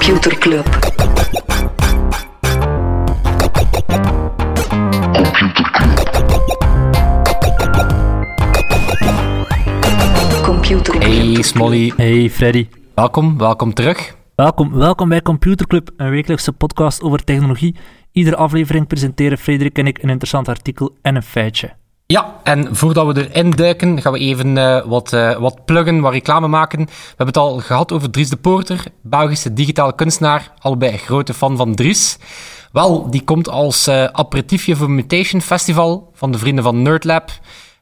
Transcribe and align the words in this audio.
Computer 0.00 0.38
Club. 0.38 0.64
Computer 10.42 10.92
Club. 10.92 11.02
Hey 11.02 11.42
Smolly, 11.42 11.92
Hey 11.96 12.30
Freddy. 12.30 12.68
welkom, 12.94 13.38
welkom 13.38 13.74
terug. 13.74 14.16
Welkom, 14.34 14.72
welkom 14.72 15.08
bij 15.08 15.22
Computer 15.22 15.66
Club, 15.66 15.90
een 15.96 16.10
wekelijkse 16.10 16.52
podcast 16.52 17.02
over 17.02 17.24
technologie. 17.24 17.76
Iedere 18.12 18.36
aflevering 18.36 18.86
presenteren 18.86 19.38
Frederik 19.38 19.78
en 19.78 19.86
ik 19.86 20.02
een 20.02 20.08
interessant 20.08 20.48
artikel 20.48 20.96
en 21.02 21.16
een 21.16 21.22
feitje. 21.22 21.79
Ja, 22.10 22.40
en 22.42 22.76
voordat 22.76 23.14
we 23.14 23.28
erin 23.30 23.50
duiken, 23.50 24.02
gaan 24.02 24.12
we 24.12 24.18
even 24.18 24.58
eh, 24.58 24.84
wat, 24.86 25.12
eh, 25.12 25.36
wat 25.36 25.64
pluggen, 25.64 26.00
wat 26.00 26.12
reclame 26.12 26.48
maken. 26.48 26.78
We 26.78 26.92
hebben 27.08 27.26
het 27.26 27.36
al 27.36 27.58
gehad 27.58 27.92
over 27.92 28.10
Dries 28.10 28.28
de 28.28 28.36
Poorter, 28.36 28.84
Belgische 29.02 29.52
digitale 29.52 29.94
kunstenaar, 29.94 30.52
allebei 30.58 30.92
een 30.92 30.98
grote 30.98 31.34
fan 31.34 31.56
van 31.56 31.74
Dries. 31.74 32.18
Wel, 32.72 33.10
die 33.10 33.24
komt 33.24 33.48
als 33.48 33.86
eh, 33.86 34.04
aperitiefje 34.04 34.76
voor 34.76 34.90
Mutation 34.90 35.40
Festival 35.40 36.10
van 36.14 36.32
de 36.32 36.38
vrienden 36.38 36.64
van 36.64 36.82
Nerdlab. 36.82 37.30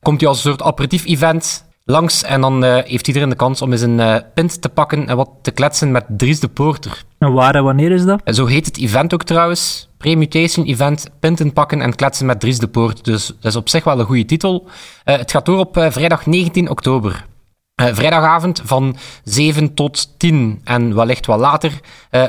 Komt 0.02 0.20
hij 0.20 0.28
als 0.28 0.44
een 0.44 0.50
soort 0.50 0.62
aperitief-event 0.62 1.67
langs 1.90 2.22
en 2.22 2.40
dan 2.40 2.64
eh, 2.64 2.84
heeft 2.84 3.06
iedereen 3.06 3.28
de 3.28 3.36
kans 3.36 3.62
om 3.62 3.72
eens 3.72 3.80
een 3.80 4.00
eh, 4.00 4.16
pint 4.34 4.62
te 4.62 4.68
pakken 4.68 5.08
en 5.08 5.16
wat 5.16 5.30
te 5.42 5.50
kletsen 5.50 5.90
met 5.90 6.04
Dries 6.08 6.40
de 6.40 6.48
Poorter. 6.48 7.04
En 7.18 7.32
waar 7.32 7.54
en 7.54 7.64
wanneer 7.64 7.90
is 7.90 8.04
dat? 8.04 8.20
En 8.24 8.34
zo 8.34 8.46
heet 8.46 8.66
het 8.66 8.78
event 8.78 9.14
ook 9.14 9.22
trouwens. 9.22 9.88
Pre-mutation 9.96 10.66
event, 10.66 11.10
pinten 11.20 11.52
pakken 11.52 11.80
en 11.80 11.94
kletsen 11.94 12.26
met 12.26 12.40
Dries 12.40 12.58
de 12.58 12.68
Poort. 12.68 13.04
Dus 13.04 13.26
dat 13.26 13.36
is 13.44 13.56
op 13.56 13.68
zich 13.68 13.84
wel 13.84 13.98
een 13.98 14.06
goede 14.06 14.24
titel. 14.24 14.68
Eh, 15.04 15.16
het 15.16 15.30
gaat 15.30 15.46
door 15.46 15.58
op 15.58 15.86
vrijdag 15.90 16.26
19 16.26 16.70
oktober. 16.70 17.26
Vrijdagavond 17.74 18.62
van 18.64 18.96
7 19.24 19.74
tot 19.74 20.18
10 20.18 20.60
en 20.64 20.94
wellicht 20.94 21.26
wat 21.26 21.38
later 21.38 21.80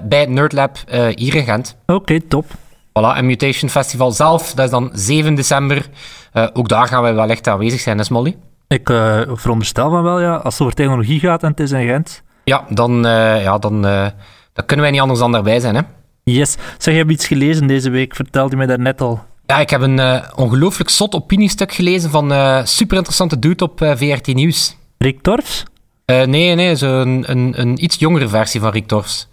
bij 0.03 0.25
Nerdlab 0.25 0.77
hier 1.15 1.35
in 1.35 1.43
Gent. 1.43 1.77
Oké, 1.85 2.21
top. 2.21 2.45
Voilà, 2.89 3.15
en 3.15 3.25
Mutation 3.25 3.69
Festival 3.69 4.11
zelf, 4.11 4.53
dat 4.53 4.65
is 4.65 4.71
dan 4.71 4.89
7 4.93 5.35
december. 5.35 5.89
Ook 6.53 6.69
daar 6.69 6.87
gaan 6.87 7.01
wij 7.01 7.15
wellicht 7.15 7.47
aanwezig 7.47 7.79
zijn, 7.79 7.97
hè 7.97 8.03
Smolly? 8.03 8.35
Ik 8.69 8.89
eh, 8.89 9.21
veronderstel 9.27 9.89
van 9.89 10.03
wel, 10.03 10.21
ja, 10.21 10.35
als 10.35 10.53
het 10.53 10.61
over 10.61 10.75
technologie 10.75 11.19
gaat 11.19 11.43
en 11.43 11.49
het 11.49 11.59
is 11.59 11.71
in 11.71 11.87
Gent. 11.87 12.23
Ja, 12.43 12.65
dan, 12.69 13.05
eh, 13.05 13.43
ja, 13.43 13.57
dan, 13.57 13.85
eh, 13.85 14.07
dan 14.53 14.65
kunnen 14.65 14.85
wij 14.85 14.91
niet 14.91 15.01
anders 15.01 15.19
dan 15.19 15.31
daarbij 15.31 15.59
zijn, 15.59 15.75
hè? 15.75 15.81
Yes. 16.23 16.57
Zeg, 16.77 16.93
je 16.93 16.99
hebt 16.99 17.11
iets 17.11 17.27
gelezen 17.27 17.67
deze 17.67 17.89
week, 17.89 18.15
vertelde 18.15 18.49
je 18.49 18.55
mij 18.55 18.65
daarnet 18.65 19.01
al. 19.01 19.23
Ja, 19.45 19.59
ik 19.59 19.69
heb 19.69 19.81
een 19.81 20.21
ongelooflijk 20.35 20.89
zot 20.89 21.15
opiniestuk 21.15 21.73
gelezen 21.73 22.09
van 22.09 22.29
een 22.29 22.67
super 22.67 22.95
interessante 22.97 23.39
dude 23.39 23.63
op 23.63 23.79
VRT 23.79 24.27
Nieuws. 24.33 24.77
Rick 24.97 25.21
Torfs? 25.21 25.63
Nee, 26.05 26.55
nee, 26.55 26.75
zo'n 26.75 27.23
een, 27.31 27.61
een 27.61 27.83
iets 27.83 27.99
jongere 27.99 28.27
versie 28.27 28.59
van 28.59 28.71
Rick 28.71 28.87
Torfs. 28.87 29.27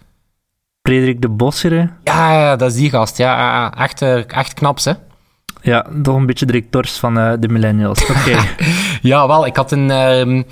Frederik 0.81 1.21
de 1.21 1.29
Bossere? 1.29 1.89
Ja, 2.03 2.33
ja, 2.33 2.55
dat 2.55 2.71
is 2.71 2.77
die 2.77 2.89
gast. 2.89 3.17
Ja, 3.17 3.73
echt, 3.73 4.01
echt 4.27 4.53
knaps, 4.53 4.85
hè? 4.85 4.93
Ja, 5.61 5.85
toch 6.03 6.15
een 6.15 6.25
beetje 6.25 6.45
de 6.45 6.69
Torfs 6.69 6.99
van 6.99 7.19
eh, 7.19 7.33
de 7.39 7.47
millennials. 7.47 8.05
Oké. 8.15 8.37
Ja, 9.01 9.27
wel. 9.27 9.45
Ik 9.45 9.55
had 9.55 9.71
een, 9.71 9.91
ehm, 9.91 10.43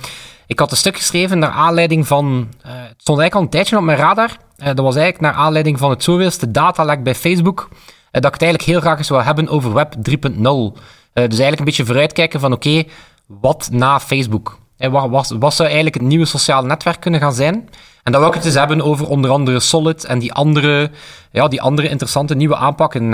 ik 0.46 0.58
had 0.58 0.70
een 0.70 0.76
stuk 0.76 0.96
geschreven 0.96 1.38
naar 1.38 1.50
aanleiding 1.50 2.06
van... 2.06 2.48
eh, 2.62 2.70
het 2.72 3.00
stond 3.00 3.18
eigenlijk 3.18 3.34
al 3.34 3.40
een 3.40 3.48
tijdje 3.48 3.76
op 3.76 3.82
mijn 3.82 3.98
radar. 3.98 4.30
Eh, 4.56 4.66
dat 4.66 4.78
was 4.78 4.96
eigenlijk 4.96 5.20
naar 5.20 5.44
aanleiding 5.44 5.78
van 5.78 5.90
het 5.90 6.02
zoveelste 6.02 6.50
datalek 6.50 7.02
bij 7.02 7.14
Facebook. 7.14 7.68
dat 8.10 8.24
ik 8.24 8.32
het 8.32 8.42
eigenlijk 8.42 8.70
heel 8.70 8.80
graag 8.80 8.98
eens 8.98 9.08
wil 9.08 9.22
hebben 9.22 9.48
over 9.48 9.72
Web 9.72 9.94
3.0. 10.02 10.72
Eh, 11.12 11.24
dus 11.24 11.38
eigenlijk 11.38 11.58
een 11.58 11.64
beetje 11.64 11.84
vooruitkijken 11.84 12.40
van, 12.40 12.52
oké, 12.52 12.82
wat 13.26 13.68
na 13.72 14.00
Facebook? 14.00 14.58
Eh, 14.76 14.90
wat, 14.90 15.10
wat, 15.10 15.34
wat 15.38 15.54
zou 15.54 15.66
eigenlijk 15.68 15.96
het 15.96 16.06
nieuwe 16.08 16.24
sociale 16.24 16.66
netwerk 16.66 17.00
kunnen 17.00 17.20
gaan 17.20 17.32
zijn? 17.34 17.68
En 18.02 18.12
dan 18.12 18.20
wil 18.20 18.30
ik 18.30 18.36
het 18.36 18.44
eens 18.44 18.54
hebben 18.54 18.82
over 18.82 19.08
onder 19.08 19.30
andere 19.30 19.60
Solid 19.60 20.04
en 20.04 20.18
die 20.18 20.32
andere, 20.32 20.90
ja, 21.32 21.48
die 21.48 21.60
andere 21.62 21.88
interessante 21.88 22.34
nieuwe 22.34 22.56
aanpakken. 22.56 23.10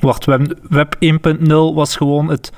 Wacht, 0.00 0.24
Web, 0.24 0.58
Web 0.68 0.94
1.0 0.94 1.46
was 1.74 1.96
gewoon 1.96 2.28
het 2.28 2.52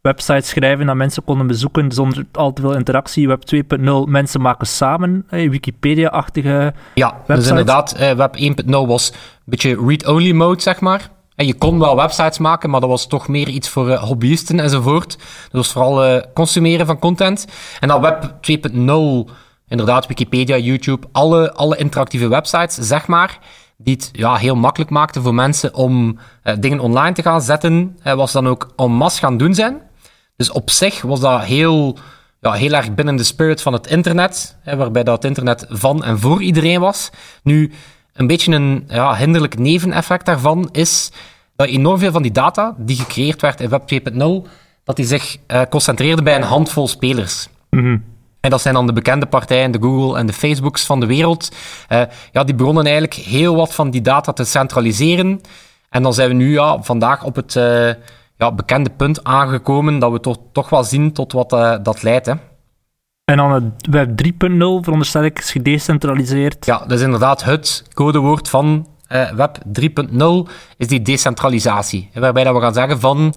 website 0.00 0.46
schrijven 0.46 0.86
dat 0.86 0.96
mensen 0.96 1.24
konden 1.24 1.46
bezoeken 1.46 1.92
zonder 1.92 2.26
al 2.32 2.52
te 2.52 2.60
veel 2.60 2.74
interactie. 2.74 3.28
Web 3.28 3.42
2.0, 3.54 3.84
mensen 4.06 4.40
maken 4.40 4.66
samen, 4.66 5.24
eh, 5.28 5.50
Wikipedia-achtige... 5.50 6.74
Ja, 6.94 7.22
dus 7.26 7.48
inderdaad, 7.48 7.92
eh, 7.92 8.12
Web 8.12 8.36
1.0 8.36 8.86
was 8.86 9.10
een 9.10 9.16
beetje 9.44 9.76
read-only 9.86 10.32
mode, 10.32 10.62
zeg 10.62 10.80
maar. 10.80 11.10
En 11.36 11.46
je 11.46 11.54
kon 11.54 11.78
wel 11.78 11.96
websites 11.96 12.38
maken, 12.38 12.70
maar 12.70 12.80
dat 12.80 12.88
was 12.88 13.06
toch 13.06 13.28
meer 13.28 13.48
iets 13.48 13.68
voor 13.68 13.90
eh, 13.90 14.02
hobbyisten 14.02 14.60
enzovoort. 14.60 15.16
Dat 15.18 15.52
was 15.52 15.72
vooral 15.72 16.04
eh, 16.04 16.22
consumeren 16.34 16.86
van 16.86 16.98
content. 16.98 17.46
En 17.80 17.88
dan 17.88 18.00
Web 18.00 18.34
2.0, 18.40 19.32
inderdaad, 19.68 20.06
Wikipedia, 20.06 20.56
YouTube, 20.56 21.06
alle, 21.12 21.52
alle 21.52 21.76
interactieve 21.76 22.28
websites, 22.28 22.74
zeg 22.74 23.06
maar, 23.06 23.38
die 23.76 23.94
het 23.94 24.08
ja, 24.12 24.36
heel 24.36 24.56
makkelijk 24.56 24.90
maakten 24.90 25.22
voor 25.22 25.34
mensen 25.34 25.74
om 25.74 26.18
eh, 26.42 26.54
dingen 26.58 26.80
online 26.80 27.14
te 27.14 27.22
gaan 27.22 27.42
zetten, 27.42 27.98
was 28.02 28.32
dan 28.32 28.46
ook 28.46 28.72
en 28.76 28.90
masse 28.90 29.20
gaan 29.20 29.36
doen 29.36 29.54
zijn. 29.54 29.80
Dus 30.36 30.50
op 30.50 30.70
zich 30.70 31.02
was 31.02 31.20
dat 31.20 31.42
heel, 31.42 31.98
ja, 32.40 32.52
heel 32.52 32.72
erg 32.72 32.94
binnen 32.94 33.16
de 33.16 33.24
spirit 33.24 33.62
van 33.62 33.72
het 33.72 33.86
internet, 33.86 34.56
waarbij 34.64 35.04
dat 35.04 35.24
internet 35.24 35.66
van 35.68 36.04
en 36.04 36.18
voor 36.18 36.42
iedereen 36.42 36.80
was. 36.80 37.10
Nu, 37.42 37.72
een 38.12 38.26
beetje 38.26 38.52
een 38.52 38.84
ja, 38.88 39.16
hinderlijk 39.16 39.58
neveneffect 39.58 40.26
daarvan 40.26 40.68
is 40.72 41.10
dat 41.56 41.68
enorm 41.68 41.98
veel 41.98 42.12
van 42.12 42.22
die 42.22 42.32
data 42.32 42.74
die 42.78 42.96
gecreëerd 42.96 43.40
werd 43.40 43.60
in 43.60 43.68
Web 43.68 43.82
2.0, 43.92 44.50
dat 44.84 44.96
die 44.96 45.06
zich 45.06 45.36
eh, 45.46 45.62
concentreerde 45.70 46.22
bij 46.22 46.36
een 46.36 46.42
handvol 46.42 46.88
spelers. 46.88 47.48
En 48.46 48.52
dat 48.52 48.60
zijn 48.60 48.74
dan 48.74 48.86
de 48.86 48.92
bekende 48.92 49.26
partijen, 49.26 49.70
de 49.70 49.78
Google 49.80 50.18
en 50.18 50.26
de 50.26 50.32
Facebooks 50.32 50.84
van 50.84 51.00
de 51.00 51.06
wereld. 51.06 51.50
Eh, 51.88 52.02
ja, 52.32 52.44
die 52.44 52.54
begonnen 52.54 52.84
eigenlijk 52.84 53.14
heel 53.14 53.56
wat 53.56 53.74
van 53.74 53.90
die 53.90 54.00
data 54.00 54.32
te 54.32 54.44
centraliseren. 54.44 55.40
En 55.90 56.02
dan 56.02 56.14
zijn 56.14 56.28
we 56.28 56.34
nu 56.34 56.52
ja, 56.52 56.82
vandaag 56.82 57.24
op 57.24 57.36
het 57.36 57.56
eh, 57.56 57.88
ja, 58.36 58.52
bekende 58.52 58.90
punt 58.90 59.24
aangekomen 59.24 59.98
dat 59.98 60.12
we 60.12 60.20
toch, 60.20 60.36
toch 60.52 60.68
wel 60.68 60.84
zien 60.84 61.12
tot 61.12 61.32
wat 61.32 61.52
eh, 61.52 61.76
dat 61.82 62.02
leidt. 62.02 62.26
Hè. 62.26 62.32
En 63.24 63.36
dan 63.36 63.52
het 63.52 63.86
Web 63.90 64.22
3.0, 64.24 64.30
veronderstel 64.56 65.24
ik, 65.24 65.38
is 65.38 65.50
gedecentraliseerd. 65.50 66.66
Ja, 66.66 66.78
dat 66.78 66.98
is 66.98 67.00
inderdaad 67.00 67.44
het 67.44 67.84
codewoord 67.94 68.48
van 68.48 68.88
Web 69.34 69.58
3.0, 69.80 70.52
is 70.76 70.88
die 70.88 71.02
decentralisatie. 71.02 72.10
En 72.12 72.20
Waarbij 72.20 72.44
dat 72.44 72.54
we 72.54 72.60
gaan 72.60 72.74
zeggen 72.74 73.00
van, 73.00 73.34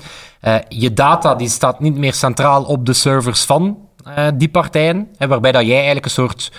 je 0.67 0.93
data 0.93 1.35
die 1.35 1.49
staat 1.49 1.79
niet 1.79 1.97
meer 1.97 2.13
centraal 2.13 2.63
op 2.63 2.85
de 2.85 2.93
servers 2.93 3.45
van 3.45 3.88
eh, 4.03 4.27
die 4.33 4.49
partijen, 4.49 5.07
hè, 5.17 5.27
waarbij 5.27 5.51
dat 5.51 5.65
jij 5.65 5.75
eigenlijk 5.75 6.05
een 6.05 6.11
soort, 6.11 6.51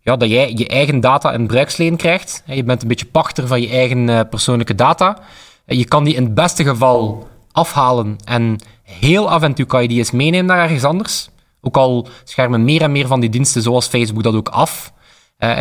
ja, 0.00 0.16
dat 0.16 0.28
jij 0.28 0.52
je 0.56 0.68
eigen 0.68 1.00
data 1.00 1.32
in 1.32 1.46
bruiksleen 1.46 1.96
krijgt. 1.96 2.42
Je 2.46 2.64
bent 2.64 2.82
een 2.82 2.88
beetje 2.88 3.06
pachter 3.06 3.46
van 3.46 3.60
je 3.60 3.68
eigen 3.68 4.08
eh, 4.08 4.20
persoonlijke 4.30 4.74
data. 4.74 5.18
Eh, 5.66 5.78
Je 5.78 5.84
kan 5.84 6.04
die 6.04 6.14
in 6.14 6.24
het 6.24 6.34
beste 6.34 6.64
geval 6.64 7.28
afhalen 7.52 8.16
en 8.24 8.58
heel 8.82 9.30
af 9.30 9.42
en 9.42 9.54
toe 9.54 9.66
kan 9.66 9.82
je 9.82 9.88
die 9.88 9.98
eens 9.98 10.10
meenemen 10.10 10.46
naar 10.46 10.62
ergens 10.62 10.84
anders. 10.84 11.28
Ook 11.60 11.76
al 11.76 12.08
schermen 12.24 12.64
meer 12.64 12.82
en 12.82 12.92
meer 12.92 13.06
van 13.06 13.20
die 13.20 13.30
diensten 13.30 13.62
zoals 13.62 13.86
Facebook 13.86 14.22
dat 14.22 14.34
ook 14.34 14.48
af. 14.48 14.92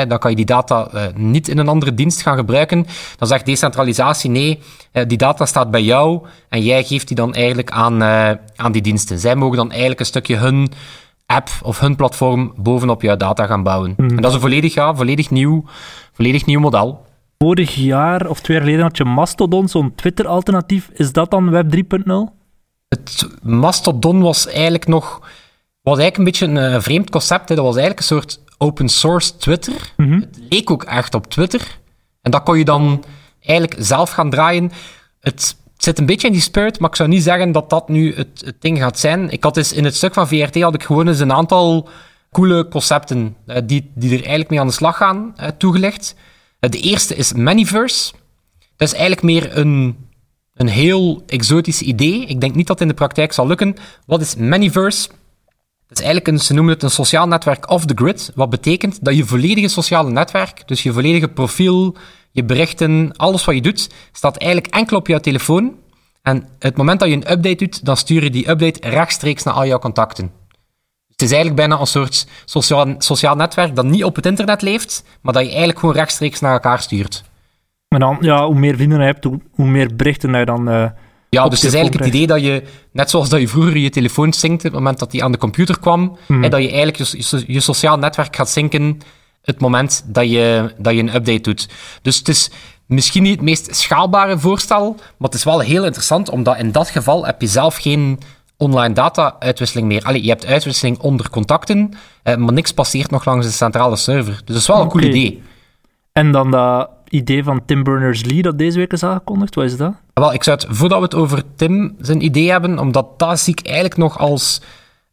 Dan 0.08 0.20
kan 0.20 0.30
je 0.30 0.36
die 0.36 0.46
data 0.46 0.90
niet 1.16 1.48
in 1.48 1.58
een 1.58 1.68
andere 1.68 1.94
dienst 1.94 2.22
gaan 2.22 2.38
gebruiken. 2.38 2.86
Dan 3.18 3.28
zegt 3.28 3.46
decentralisatie 3.46 4.30
nee, 4.30 4.60
die 5.08 5.18
data 5.18 5.46
staat 5.46 5.72
bij 5.72 5.82
jou 5.82 6.26
en 6.50 6.62
jij 6.62 6.84
geeft 6.84 7.08
die 7.08 7.16
dan 7.16 7.34
eigenlijk 7.34 7.72
aan, 7.72 8.04
aan 8.56 8.72
die 8.72 8.82
diensten. 8.82 9.20
Zij 9.20 9.36
mogen 9.36 9.58
dan 9.58 9.70
eigenlijk 9.70 10.00
een 10.00 10.06
stukje 10.06 10.36
hun 10.36 10.72
app 11.32 11.50
of 11.64 11.80
hun 11.80 11.96
platform 11.96 12.54
bovenop 12.56 13.02
jouw 13.02 13.18
data 13.18 13.46
gaan 13.46 13.64
bouwen. 13.64 13.94
En 13.98 14.16
dat 14.16 14.26
is 14.26 14.34
een 14.34 14.40
volledig, 14.42 14.74
ja, 14.74 14.96
volledig, 14.96 15.30
nieuw, 15.30 15.64
volledig 16.14 16.46
nieuw 16.46 16.60
model. 16.60 17.06
Vorig 17.38 17.76
jaar 17.76 18.28
of 18.28 18.40
twee 18.40 18.58
jaar 18.58 18.66
geleden 18.66 18.86
had 18.86 18.98
je 18.98 19.04
Mastodon, 19.04 19.68
zo'n 19.68 19.96
Twitter-alternatief. 19.96 20.90
Is 20.94 21.12
dat 21.12 21.32
dan 21.32 21.50
Web 21.50 21.76
3.0? 21.76 22.12
Het 22.90 23.28
Mastodon 23.42 24.22
was 24.22 24.48
eigenlijk 24.48 24.88
nog 24.88 25.22
was 25.82 25.98
eigenlijk 25.98 26.18
een 26.18 26.24
beetje 26.24 26.62
een 26.62 26.74
eh, 26.74 26.82
vreemd 26.82 27.10
concept. 27.10 27.50
Hè. 27.50 27.56
Dat 27.56 27.66
was 27.66 27.76
eigenlijk 27.76 28.00
een 28.00 28.16
soort 28.16 28.40
open 28.58 28.90
source 28.90 29.38
Twitter. 29.38 29.94
Het 29.98 30.40
leek 30.50 30.72
ook 30.72 30.84
echt 30.84 31.14
op 31.14 31.28
Twitter. 31.28 31.80
En 32.22 32.32
dat 32.32 32.44
kon 32.44 32.58
je 32.58 32.66
dan 32.66 33.04
eigenlijk 33.40 33.76
zelf 33.84 34.12
gaan 34.12 34.30
draaien. 34.30 34.72
Het 35.20 35.56
zit 35.84 36.00
een 36.00 36.06
beetje 36.06 36.28
in 36.28 36.34
die 36.34 36.42
spirit, 36.42 36.80
maar 36.80 36.90
ik 36.90 36.96
zou 36.96 37.10
niet 37.10 37.24
zeggen 37.24 37.52
dat 37.52 37.70
dat 37.70 37.90
nu 37.90 38.16
het, 38.16 38.42
het 38.46 38.62
ding 38.62 38.78
gaat 38.78 39.00
zijn. 39.00 39.30
Ik 39.30 39.44
had 39.44 39.54
dus 39.54 39.74
in 39.74 39.84
het 39.84 39.96
stuk 39.96 40.14
van 40.14 40.28
VRT 40.28 40.62
had 40.62 40.74
ik 40.74 40.84
gewoon 40.84 41.08
eens 41.08 41.20
een 41.20 41.34
aantal 41.34 41.90
coole 42.32 42.68
concepten 42.68 43.36
eh, 43.46 43.62
die, 43.66 43.92
die 43.96 44.10
er 44.10 44.20
eigenlijk 44.20 44.50
mee 44.50 44.60
aan 44.60 44.68
de 44.68 44.74
slag 44.74 44.98
gaan 44.98 45.34
eh, 45.36 45.48
toegelicht. 45.48 46.16
Eh, 46.60 46.70
de 46.70 46.80
eerste 46.80 47.16
is 47.16 47.34
Manyverse. 47.34 48.12
Dat 48.76 48.88
is 48.88 48.94
eigenlijk 48.94 49.24
meer 49.24 49.58
een, 49.58 49.98
een 50.54 50.68
heel 50.68 51.24
exotisch 51.28 51.82
idee. 51.82 52.26
Ik 52.26 52.42
denk 52.42 52.56
niet 52.56 52.68
dat 52.68 52.80
het 52.80 52.88
in 52.88 52.94
de 52.94 53.00
praktijk 53.00 53.34
zal 53.34 53.48
lukken. 53.48 53.76
Wat 54.06 54.22
is 54.22 54.36
Manyverse? 54.36 55.10
Het 55.88 56.00
is 56.00 56.06
eigenlijk 56.06 56.28
een, 56.28 56.40
ze 56.40 56.54
noemen 56.54 56.74
het 56.74 56.84
een 56.84 56.90
sociaal 56.90 57.28
netwerk 57.28 57.70
off 57.70 57.86
the 57.86 57.94
grid. 57.96 58.32
Wat 58.36 58.50
betekent 58.50 59.04
dat 59.06 59.16
je 59.16 59.26
volledige 59.26 59.68
sociale 59.68 60.12
netwerk, 60.12 60.68
dus 60.68 60.84
je 60.84 60.94
volledige 60.94 61.28
profiel, 61.28 61.96
je 62.32 62.44
berichten, 62.44 63.14
alles 63.16 63.46
wat 63.46 63.56
je 63.56 63.62
doet, 63.62 63.90
staat 64.12 64.38
eigenlijk 64.38 64.74
enkel 64.74 64.98
op 64.98 65.08
jouw 65.08 65.20
telefoon. 65.20 65.76
En 66.22 66.48
het 66.60 66.78
moment 66.78 67.00
dat 67.00 67.10
je 67.10 67.16
een 67.16 67.32
update 67.32 67.56
doet, 67.56 67.86
dan 67.86 67.98
stuur 67.98 68.24
je 68.24 68.30
die 68.30 68.50
update 68.50 68.90
rechtstreeks 68.90 69.44
naar 69.44 69.54
al 69.54 69.66
jouw 69.66 69.80
contacten. 69.80 70.32
Dus 71.08 71.08
het 71.08 71.22
is 71.22 71.32
eigenlijk 71.32 71.56
bijna 71.56 71.80
een 71.80 71.88
soort 71.88 72.28
sociaal, 72.46 72.96
sociaal 72.98 73.36
netwerk 73.36 73.76
dat 73.76 73.86
niet 73.86 74.04
op 74.04 74.16
het 74.16 74.26
internet 74.26 74.62
leeft, 74.62 75.04
maar 75.22 75.34
dat 75.34 75.42
je 75.42 75.50
eigenlijk 75.50 75.80
gewoon 75.80 75.96
rechtstreeks 75.96 76.40
naar 76.40 76.54
elkaar 76.54 76.80
stuurt. 76.80 77.24
Maar 77.88 78.00
dan, 78.00 78.18
ja, 78.22 78.46
hoe 78.46 78.56
meer 78.56 78.76
vrienden 78.76 79.00
je 79.00 79.06
hebt, 79.06 79.24
hoe, 79.24 79.40
hoe 79.52 79.68
meer 79.68 79.96
berichten 79.96 80.34
je 80.34 80.46
dan... 80.46 80.70
Uh, 80.70 80.90
ja, 81.30 81.48
dus 81.50 81.62
het 81.62 81.68
is 81.68 81.76
eigenlijk 81.76 82.06
het 82.06 82.14
idee 82.14 82.28
dat 82.28 82.42
je, 82.42 82.64
net 82.92 83.10
zoals 83.10 83.30
dat 83.30 83.40
je 83.40 83.48
vroeger 83.48 83.78
je 83.78 83.90
telefoon 83.90 84.34
synct 84.34 84.58
op 84.58 84.64
het 84.64 84.74
moment 84.74 85.00
dat 85.00 85.12
die 85.12 85.24
aan 85.24 85.32
de 85.32 85.38
computer 85.38 85.80
kwam, 85.80 86.18
mm. 86.28 86.44
hè, 86.44 86.50
dat 86.50 86.62
je 86.62 86.72
eigenlijk 86.72 86.98
je, 86.98 87.44
je, 87.48 87.60
sociaal 87.60 87.98
netwerk 87.98 88.36
gaat 88.36 88.50
zinken 88.50 89.00
het 89.42 89.60
moment 89.60 90.04
dat 90.06 90.30
je, 90.30 90.74
dat 90.78 90.94
je 90.94 91.00
een 91.00 91.16
update 91.16 91.42
doet. 91.42 91.70
Dus 92.02 92.18
het 92.18 92.28
is 92.28 92.52
misschien 92.86 93.24
niet 93.24 93.36
het 93.36 93.42
meest 93.42 93.76
schaalbare 93.76 94.40
voorstel, 94.40 94.96
maar 94.98 95.30
het 95.30 95.34
is 95.34 95.44
wel 95.44 95.60
heel 95.60 95.86
interessant, 95.86 96.30
omdat 96.30 96.58
in 96.58 96.72
dat 96.72 96.90
geval 96.90 97.26
heb 97.26 97.42
je 97.42 97.48
zelf 97.48 97.76
geen 97.76 98.20
online 98.58 98.94
data-uitwisseling 98.94 99.88
meer. 99.88 100.04
Allee, 100.04 100.24
je 100.24 100.30
hebt 100.30 100.46
uitwisseling 100.46 101.00
onder 101.00 101.30
contacten, 101.30 101.94
eh, 102.24 102.36
maar 102.36 102.54
niks 102.54 102.72
passeert 102.72 103.12
nog 103.12 103.26
langs 103.26 103.46
de 103.46 103.52
centrale 103.52 103.96
server. 103.96 104.34
Dus 104.34 104.42
dat 104.46 104.56
is 104.56 104.68
wel 104.68 104.82
een 104.82 104.90
cool 104.90 105.04
idee. 105.04 105.42
En 106.12 106.32
dan 106.32 106.52
dat 106.52 106.90
idee 107.10 107.44
van 107.44 107.66
Tim 107.66 107.84
Berners-Lee 107.84 108.42
dat 108.42 108.58
deze 108.58 108.78
week 108.78 108.94
is 108.94 109.04
aangekondigd, 109.04 109.56
wat 109.56 109.66
is 109.66 109.78
dat? 109.78 109.94
Wel, 110.14 110.34
ik 110.34 110.44
zou 110.44 110.58
het, 110.58 110.68
voordat 110.70 110.98
we 110.98 111.04
het 111.04 111.16
over 111.16 111.44
Tim 111.56 111.96
zijn 112.00 112.24
idee 112.24 112.52
hebben, 112.52 112.80
omdat 112.80 113.20
dat 113.20 113.40
zie 113.40 113.54
ik 113.58 113.66
eigenlijk 113.66 113.98
nog 113.98 114.18
als 114.18 114.62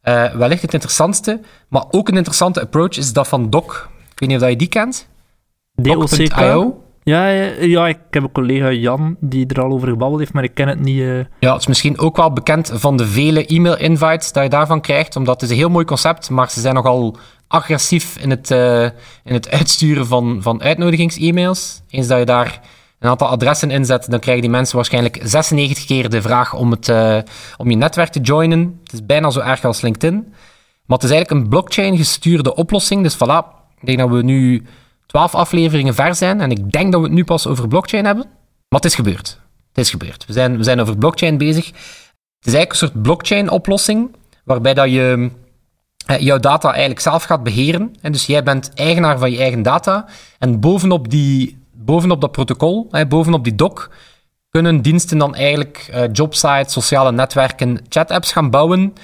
uh, 0.02 0.34
wellicht 0.34 0.62
het 0.62 0.72
interessantste, 0.72 1.40
maar 1.69 1.84
ook 1.90 2.08
een 2.08 2.16
interessante 2.16 2.60
approach 2.60 2.96
is 2.96 3.12
dat 3.12 3.28
van 3.28 3.50
Doc. 3.50 3.86
Ik 4.18 4.26
weet 4.26 4.28
niet 4.28 4.42
of 4.42 4.48
je 4.48 4.56
die 4.56 4.68
kent. 4.68 5.08
Doc.io. 5.74 6.82
Ja, 7.02 7.28
ja, 7.60 7.88
ik 7.88 7.98
heb 8.10 8.22
een 8.22 8.32
collega 8.32 8.72
Jan 8.72 9.16
die 9.20 9.46
er 9.46 9.62
al 9.62 9.72
over 9.72 9.88
gebabbeld 9.88 10.18
heeft, 10.20 10.32
maar 10.32 10.44
ik 10.44 10.54
ken 10.54 10.68
het 10.68 10.80
niet. 10.80 10.98
Uh... 10.98 11.18
Ja, 11.40 11.52
het 11.52 11.60
is 11.60 11.66
misschien 11.66 11.98
ook 11.98 12.16
wel 12.16 12.32
bekend 12.32 12.70
van 12.74 12.96
de 12.96 13.06
vele 13.06 13.46
e-mail-invites 13.46 14.32
dat 14.32 14.42
je 14.42 14.48
daarvan 14.48 14.80
krijgt, 14.80 15.16
omdat 15.16 15.34
het 15.34 15.42
is 15.42 15.50
een 15.50 15.62
heel 15.62 15.70
mooi 15.70 15.84
concept, 15.84 16.30
maar 16.30 16.50
ze 16.50 16.60
zijn 16.60 16.74
nogal 16.74 17.16
agressief 17.48 18.16
in 18.16 18.30
het, 18.30 18.50
uh, 18.50 18.82
in 19.24 19.34
het 19.34 19.50
uitsturen 19.50 20.06
van, 20.06 20.38
van 20.42 20.62
uitnodigings-e-mails. 20.62 21.82
Eens 21.90 22.06
dat 22.06 22.18
je 22.18 22.24
daar 22.24 22.60
een 22.98 23.08
aantal 23.08 23.28
adressen 23.28 23.70
inzet, 23.70 24.10
dan 24.10 24.20
krijgen 24.20 24.42
die 24.42 24.50
mensen 24.50 24.76
waarschijnlijk 24.76 25.20
96 25.22 25.84
keer 25.84 26.10
de 26.10 26.22
vraag 26.22 26.54
om, 26.54 26.70
het, 26.70 26.88
uh, 26.88 27.18
om 27.56 27.70
je 27.70 27.76
netwerk 27.76 28.08
te 28.08 28.20
joinen. 28.20 28.80
Het 28.82 28.92
is 28.92 29.06
bijna 29.06 29.30
zo 29.30 29.40
erg 29.40 29.64
als 29.64 29.80
LinkedIn. 29.80 30.34
Maar 30.86 30.98
het 30.98 31.06
is 31.06 31.12
eigenlijk 31.12 31.30
een 31.40 31.48
blockchain-gestuurde 31.48 32.54
oplossing. 32.54 33.02
Dus 33.02 33.14
voilà, 33.14 33.57
ik 33.80 33.86
denk 33.86 33.98
dat 33.98 34.10
we 34.10 34.22
nu 34.22 34.62
twaalf 35.06 35.34
afleveringen 35.34 35.94
ver 35.94 36.14
zijn. 36.14 36.40
En 36.40 36.50
ik 36.50 36.72
denk 36.72 36.92
dat 36.92 37.00
we 37.00 37.06
het 37.06 37.16
nu 37.16 37.25
pas 37.25 37.46
over 37.46 37.69
blockchain 37.69 38.04
hebben. 38.04 38.25
Maar 38.69 38.80
het 38.80 38.84
is 38.84 38.94
gebeurd. 38.94 39.40
Het 39.69 39.78
is 39.78 39.90
gebeurd. 39.90 40.26
We 40.26 40.32
zijn, 40.32 40.56
we 40.56 40.62
zijn 40.62 40.80
over 40.80 40.98
blockchain 40.98 41.38
bezig. 41.38 41.66
Het 41.66 42.46
is 42.46 42.54
eigenlijk 42.54 42.70
een 42.70 42.76
soort 42.76 43.02
blockchain-oplossing, 43.02 44.16
waarbij 44.44 44.75
dat 44.75 44.90
je 44.90 45.30
eh, 46.06 46.19
jouw 46.20 46.38
data 46.38 46.69
eigenlijk 46.70 47.00
zelf 47.00 47.22
gaat 47.22 47.42
beheren. 47.42 47.94
En 48.00 48.12
dus 48.12 48.26
jij 48.26 48.42
bent 48.42 48.70
eigenaar 48.75 49.19
van 49.19 49.30
je 49.30 49.38
eigen 49.38 49.62
data. 49.62 50.06
En 50.38 50.60
bovenop, 50.60 51.10
die, 51.10 51.58
bovenop 51.72 52.20
dat 52.20 52.32
protocol, 52.32 52.90
bovenop 53.08 53.44
die 53.44 53.54
doc, 53.54 53.88
kunnen 54.50 54.82
diensten 54.82 55.19
dan 55.19 55.34
eigenlijk 55.34 55.90
uh, 55.90 56.02
jobsites, 56.12 56.72
sociale 56.72 57.12
netwerken, 57.12 57.80
chat-apps 57.88 58.32
gaan 58.32 58.50
bouwen. 58.50 58.94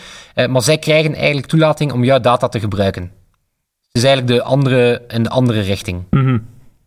Maar 0.49 0.63
zij 0.63 0.79
krijgen 0.79 1.15
eigenlijk 1.15 1.47
toelating 1.47 1.93
om 1.93 2.05
jouw 2.05 2.21
data 2.21 2.49
te 2.49 2.61
gebruiken 2.61 3.11
is 3.95 4.05
eigenlijk 4.05 4.39
de 4.39 4.43
andere, 4.43 5.03
in 5.09 5.23
de 5.23 5.29
andere 5.29 5.61
richting. 5.61 6.03
Mhm. 6.11 6.39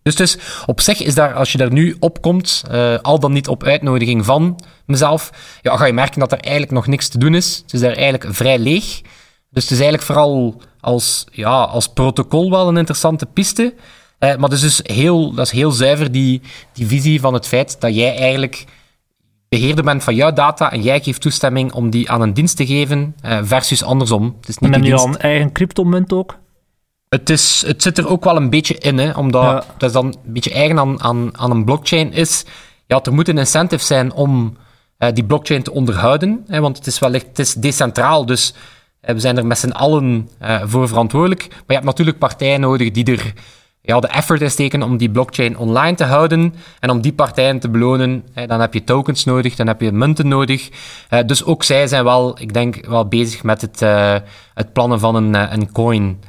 Dus, 0.01 0.15
dus 0.15 0.38
op 0.65 0.81
zich 0.81 1.01
is 1.01 1.15
daar, 1.15 1.33
als 1.33 1.51
je 1.51 1.57
daar 1.57 1.71
nu 1.71 1.95
op 2.00 2.21
komt, 2.21 2.63
uh, 2.71 2.98
al 3.01 3.19
dan 3.19 3.31
niet 3.31 3.48
op 3.48 3.63
uitnodiging 3.63 4.25
van 4.25 4.59
mezelf, 4.86 5.31
ja, 5.62 5.77
ga 5.77 5.86
je 5.86 5.94
merken 5.94 6.19
dat 6.19 6.31
er 6.31 6.39
eigenlijk 6.39 6.71
nog 6.71 6.88
niks 6.88 7.07
te 7.07 7.18
doen 7.18 7.36
is. 7.36 7.57
Het 7.63 7.74
is 7.74 7.80
daar 7.80 7.92
eigenlijk 7.92 8.36
vrij 8.36 8.59
leeg. 8.59 9.01
Dus 9.50 9.63
het 9.63 9.71
is 9.71 9.80
eigenlijk 9.80 10.04
vooral 10.04 10.62
als, 10.80 11.25
ja, 11.31 11.62
als 11.62 11.88
protocol 11.88 12.50
wel 12.50 12.68
een 12.68 12.77
interessante 12.77 13.25
piste. 13.25 13.74
Uh, 14.19 14.36
maar 14.36 14.50
dus, 14.50 14.62
dus 14.62 14.80
heel, 14.83 15.33
dat 15.33 15.45
is 15.45 15.51
heel 15.51 15.71
zuiver 15.71 16.12
die, 16.12 16.42
die 16.74 16.88
visie 16.88 17.19
van 17.19 17.33
het 17.33 17.48
feit 17.48 17.81
dat 17.81 17.95
jij 17.95 18.18
eigenlijk 18.18 18.65
beheerder 19.50 19.83
bent 19.83 20.03
van 20.03 20.15
jouw 20.15 20.33
data 20.33 20.71
en 20.71 20.81
jij 20.81 21.01
geeft 21.01 21.21
toestemming 21.21 21.74
om 21.74 21.89
die 21.89 22.10
aan 22.10 22.21
een 22.21 22.33
dienst 22.33 22.57
te 22.57 22.65
geven, 22.65 23.15
uh, 23.25 23.39
versus 23.44 23.83
andersom. 23.83 24.36
Het 24.39 24.50
is 24.50 24.57
niet 24.57 24.74
en 24.74 24.80
heb 24.80 24.88
je 24.88 24.95
al 24.95 25.07
een 25.07 25.18
eigen 25.18 25.51
cryptomunt 25.51 26.13
ook? 26.13 26.38
Het, 27.09 27.30
is, 27.30 27.63
het 27.68 27.81
zit 27.81 27.98
er 27.98 28.09
ook 28.09 28.24
wel 28.24 28.36
een 28.36 28.50
beetje 28.50 28.77
in, 28.77 28.98
hè, 28.98 29.12
omdat 29.12 29.65
dat 29.77 29.94
dan 29.94 30.06
een 30.06 30.33
beetje 30.33 30.54
eigen 30.54 30.80
aan, 30.80 31.01
aan, 31.01 31.38
aan 31.38 31.51
een 31.51 31.65
blockchain 31.65 32.13
is. 32.13 32.45
Ja, 32.88 33.04
er 33.04 33.13
moet 33.13 33.27
een 33.27 33.38
incentive 33.38 33.83
zijn 33.83 34.13
om 34.13 34.57
uh, 35.00 35.09
die 35.13 35.25
blockchain 35.25 35.63
te 35.63 35.71
onderhouden, 35.71 36.44
hè, 36.48 36.59
want 36.59 36.77
het 36.77 36.88
is 36.88 37.00
wellicht 37.00 37.27
het 37.27 37.39
is 37.39 37.54
decentraal, 37.54 38.25
dus 38.25 38.54
uh, 39.01 39.12
we 39.12 39.19
zijn 39.19 39.38
er 39.38 39.45
met 39.45 39.57
z'n 39.57 39.69
allen 39.69 40.30
uh, 40.42 40.62
voor 40.65 40.88
verantwoordelijk. 40.88 41.48
Maar 41.50 41.63
je 41.68 41.74
hebt 41.74 41.86
natuurlijk 41.86 42.18
partijen 42.18 42.59
nodig 42.59 42.92
die 42.92 43.06
er 43.06 43.33
ja, 43.81 44.00
de 44.00 44.07
effort 44.07 44.42
in 44.42 44.51
steken 44.51 44.83
om 44.83 44.98
die 44.98 45.10
blockchain 45.10 45.57
online 45.57 45.95
te 45.95 46.03
houden 46.03 46.53
en 46.80 46.89
om 46.89 47.01
die 47.01 47.13
partijen 47.13 47.60
te 47.60 47.69
belonen. 47.69 48.25
Hè, 48.33 48.48
dan 48.48 48.60
heb 48.60 48.74
je 48.74 48.83
tokens 48.83 49.25
nodig, 49.25 49.56
dan 49.56 49.68
heb 49.68 49.81
je 49.81 49.92
munten 49.92 50.27
nodig. 50.27 50.69
dus 51.25 51.44
ook 51.44 51.63
zij 51.63 51.88
zijn 51.88 52.03
wel, 52.03 52.42
ik 52.42 52.53
denk, 52.53 52.86
wel 52.86 53.07
bezig 53.07 53.44
met 53.44 53.62
het, 53.62 53.80
het 54.53 54.74
plannen 54.74 55.00
van 55.00 55.15
een, 55.15 55.53
een 55.53 55.71
coin. 55.71 56.19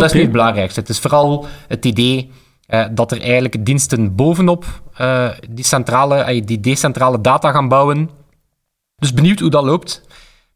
Dat 0.00 0.08
is 0.08 0.12
niet 0.12 0.22
het 0.22 0.32
belangrijkste. 0.32 0.80
Het 0.80 0.88
is 0.88 0.98
vooral 0.98 1.46
het 1.68 1.84
idee 1.84 2.30
uh, 2.68 2.86
dat 2.90 3.12
er 3.12 3.20
eigenlijk 3.20 3.64
diensten 3.64 4.14
bovenop 4.14 4.64
uh, 5.00 5.28
die, 5.50 5.64
centrale, 5.64 6.34
uh, 6.34 6.42
die 6.44 6.60
decentrale 6.60 7.20
data 7.20 7.50
gaan 7.50 7.68
bouwen. 7.68 8.10
Dus 8.96 9.12
benieuwd 9.12 9.40
hoe 9.40 9.50
dat 9.50 9.64
loopt. 9.64 10.02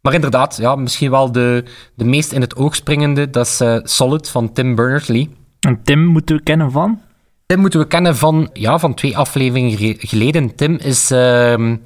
Maar 0.00 0.14
inderdaad, 0.14 0.56
ja, 0.56 0.76
misschien 0.76 1.10
wel 1.10 1.32
de, 1.32 1.64
de 1.94 2.04
meest 2.04 2.32
in 2.32 2.40
het 2.40 2.56
oog 2.56 2.74
springende, 2.74 3.30
dat 3.30 3.46
is 3.46 3.62
Solid 3.94 4.30
van 4.30 4.52
Tim 4.52 4.74
Berners-Lee. 4.74 5.30
En 5.60 5.80
Tim 5.84 6.04
moeten 6.04 6.36
we 6.36 6.42
kennen 6.42 6.70
van? 6.70 7.00
Tim 7.46 7.58
moeten 7.58 7.80
we 7.80 7.86
kennen 7.86 8.16
van, 8.16 8.50
ja, 8.52 8.78
van 8.78 8.94
twee 8.94 9.16
afleveringen 9.16 9.96
geleden. 9.98 10.54
Tim 10.54 10.76
is... 10.76 11.10
Ehm, 11.10 11.76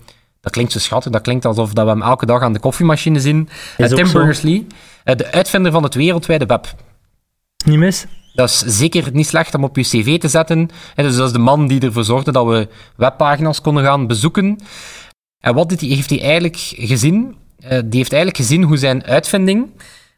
dat 0.41 0.53
klinkt 0.53 0.73
zo 0.73 0.79
schattig, 0.79 1.13
dat 1.13 1.23
klinkt 1.23 1.45
alsof 1.45 1.73
dat 1.73 1.85
we 1.85 1.91
hem 1.91 2.03
elke 2.03 2.27
dag 2.27 2.43
aan 2.43 2.53
de 2.53 2.59
koffiemachine 2.59 3.21
zien. 3.21 3.49
Tim 3.77 4.13
Berners-Lee, 4.13 4.67
de 5.05 5.33
uitvinder 5.33 5.73
van 5.73 5.83
het 5.83 5.95
wereldwijde 5.95 6.47
web. 6.47 6.75
Niet 7.65 7.79
mis. 7.79 8.07
Dat 8.35 8.49
is 8.49 8.59
zeker 8.59 9.09
niet 9.13 9.27
slecht 9.27 9.55
om 9.55 9.65
op 9.65 9.77
je 9.77 9.83
cv 9.83 10.19
te 10.19 10.29
zetten. 10.29 10.69
dus 10.95 11.17
dat 11.17 11.27
is 11.27 11.33
de 11.33 11.39
man 11.39 11.67
die 11.67 11.81
ervoor 11.81 12.05
zorgde 12.05 12.33
dat 12.33 12.47
we 12.47 12.69
webpagina's 12.97 13.61
konden 13.61 13.85
gaan 13.85 14.07
bezoeken. 14.07 14.59
En 15.41 15.55
wat 15.55 15.81
heeft 15.81 16.11
hij 16.11 16.23
eigenlijk 16.23 16.57
gezien? 16.77 17.37
Uh, 17.59 17.69
die 17.69 17.99
heeft 17.99 18.13
eigenlijk 18.13 18.37
gezien 18.37 18.63
hoe 18.63 18.77
zijn 18.77 19.05
uitvinding 19.05 19.71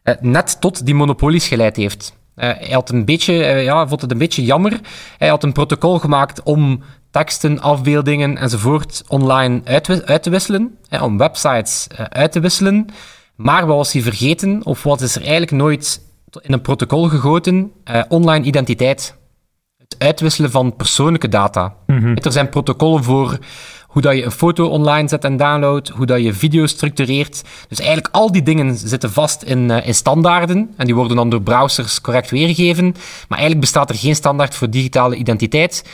uh, 0.05 0.15
net 0.21 0.61
tot 0.61 0.87
die 0.87 0.95
monopolies 0.95 1.49
geleid 1.49 1.77
heeft. 1.77 2.15
Uh, 2.37 2.45
hij 2.45 2.71
had 2.71 2.91
een 2.91 3.05
beetje, 3.05 3.33
ja, 3.45 3.89
vond 3.89 4.01
het 4.01 4.11
een 4.11 4.19
beetje 4.19 4.45
jammer. 4.45 4.81
Hij 5.19 5.29
had 5.29 5.43
een 5.43 5.53
protocol 5.53 5.99
gemaakt 5.99 6.43
om 6.43 6.83
teksten, 7.11 7.61
afbeeldingen 7.61 8.39
enzovoort 8.39 9.03
online 9.09 9.61
uit, 9.65 10.07
uit 10.07 10.23
te 10.23 10.31
wisselen, 10.31 10.79
om 11.01 11.19
websites 11.19 11.87
uit 12.09 12.33
te 12.33 12.41
wisselen. 12.41 12.87
Maar 13.37 13.67
wat 13.67 13.77
was 13.77 13.93
hij 13.93 14.03
vergeten, 14.03 14.65
of 14.65 14.83
wat 14.83 15.01
is 15.01 15.15
er 15.15 15.21
eigenlijk 15.21 15.51
nooit 15.51 16.01
in 16.41 16.53
een 16.53 16.61
protocol 16.61 17.09
gegoten, 17.09 17.73
uh, 17.91 18.03
online 18.09 18.45
identiteit. 18.45 19.17
Het 19.77 19.97
uitwisselen 19.99 20.51
van 20.51 20.77
persoonlijke 20.77 21.29
data. 21.29 21.75
Mhm. 21.87 22.17
Er 22.23 22.33
zijn 22.33 22.49
protocollen 22.49 23.05
voor 23.05 23.39
hoe 23.87 24.03
dat 24.03 24.17
je 24.17 24.25
een 24.25 24.31
foto 24.31 24.67
online 24.67 25.09
zet 25.09 25.25
en 25.25 25.37
downloadt, 25.37 25.89
hoe 25.89 26.07
dat 26.07 26.23
je 26.23 26.33
video 26.33 26.67
structureert. 26.67 27.43
Dus 27.69 27.79
eigenlijk 27.79 28.15
al 28.15 28.33
die 28.33 28.43
dingen 28.43 28.77
zitten 28.77 29.13
vast 29.13 29.43
in, 29.43 29.69
uh, 29.69 29.87
in 29.87 29.95
standaarden 29.95 30.75
en 30.77 30.87
die 30.87 30.95
worden 30.95 31.17
dan 31.17 31.31
door 31.31 31.43
browsers 31.43 32.01
correct 32.01 32.31
weergegeven. 32.31 32.85
Maar 33.29 33.39
eigenlijk 33.39 33.61
bestaat 33.61 33.91
er 33.91 33.97
geen 33.97 34.15
standaard 34.15 34.55
voor 34.55 34.71
digitale 34.71 35.17
identiteit. 35.17 35.85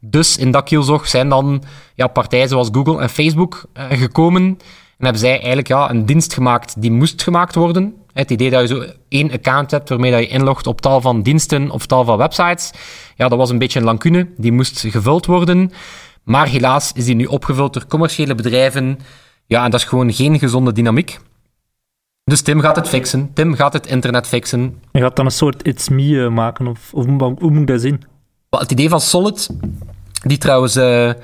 Dus 0.00 0.36
in 0.36 0.50
dat 0.50 0.64
kielzog 0.64 1.08
zijn 1.08 1.28
dan 1.28 1.62
ja, 1.94 2.06
partijen 2.06 2.48
zoals 2.48 2.68
Google 2.72 3.00
en 3.00 3.08
Facebook 3.08 3.64
uh, 3.74 3.84
gekomen 3.90 4.58
en 5.02 5.08
hebben 5.08 5.26
zij 5.26 5.38
eigenlijk 5.38 5.68
ja, 5.68 5.90
een 5.90 6.06
dienst 6.06 6.34
gemaakt 6.34 6.82
die 6.82 6.90
moest 6.90 7.22
gemaakt 7.22 7.54
worden. 7.54 7.94
Het 8.12 8.30
idee 8.30 8.50
dat 8.50 8.60
je 8.60 8.66
zo 8.66 8.84
één 9.08 9.30
account 9.30 9.70
hebt 9.70 9.88
waarmee 9.88 10.10
dat 10.10 10.20
je 10.20 10.28
inlogt 10.28 10.66
op 10.66 10.80
tal 10.80 11.00
van 11.00 11.22
diensten 11.22 11.70
of 11.70 11.86
tal 11.86 12.04
van 12.04 12.18
websites, 12.18 12.70
ja, 13.16 13.28
dat 13.28 13.38
was 13.38 13.50
een 13.50 13.58
beetje 13.58 13.78
een 13.78 13.84
lacune. 13.84 14.28
Die 14.36 14.52
moest 14.52 14.80
gevuld 14.80 15.26
worden. 15.26 15.72
Maar 16.22 16.48
helaas 16.48 16.92
is 16.92 17.04
die 17.04 17.14
nu 17.14 17.24
opgevuld 17.24 17.72
door 17.72 17.86
commerciële 17.86 18.34
bedrijven. 18.34 18.98
Ja, 19.46 19.64
en 19.64 19.70
dat 19.70 19.80
is 19.80 19.86
gewoon 19.86 20.12
geen 20.12 20.38
gezonde 20.38 20.72
dynamiek. 20.72 21.18
Dus 22.24 22.42
Tim 22.42 22.60
gaat 22.60 22.76
het 22.76 22.88
fixen. 22.88 23.30
Tim 23.34 23.54
gaat 23.54 23.72
het 23.72 23.86
internet 23.86 24.26
fixen. 24.26 24.80
Je 24.92 25.00
gaat 25.00 25.16
dan 25.16 25.24
een 25.24 25.32
soort 25.32 25.66
It's 25.66 25.88
Me 25.88 26.24
eh, 26.24 26.30
maken, 26.30 26.66
of, 26.66 26.94
of 26.94 27.06
hoe, 27.06 27.36
moet 27.38 27.60
ik 27.60 27.66
dat 27.66 27.80
zien? 27.80 28.02
Het 28.50 28.72
idee 28.72 28.88
van 28.88 29.00
Solid, 29.00 29.48
die 30.22 30.38
trouwens... 30.38 30.76
Uh, 30.76 31.10
Mm, 31.10 31.20